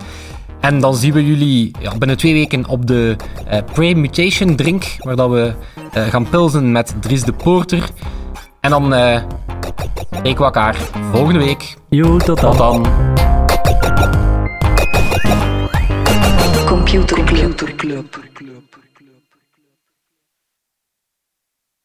En 0.60 0.80
dan 0.80 0.94
zien 0.94 1.12
we 1.12 1.26
jullie 1.26 1.70
ja, 1.80 1.98
binnen 1.98 2.16
twee 2.16 2.32
weken 2.32 2.66
op 2.68 2.86
de 2.86 3.16
uh, 3.52 3.58
Pre-Mutation 3.72 4.56
Drink, 4.56 4.84
waar 4.98 5.16
dat 5.16 5.30
we 5.30 5.52
uh, 5.96 6.06
gaan 6.06 6.28
pilsen 6.28 6.72
met 6.72 6.94
Dries 7.00 7.22
de 7.22 7.32
Porter. 7.32 7.88
En 8.60 8.70
dan 8.70 8.92
uh, 8.92 9.22
spreken 10.10 10.38
we 10.38 10.44
elkaar 10.44 10.76
volgende 11.12 11.38
week. 11.38 11.76
Jo, 11.88 12.16
tot 12.16 12.40
dan. 12.40 12.50
Tot 12.50 12.58
dan. 12.58 12.86
Computer 16.66 17.24
Club. 17.76 18.18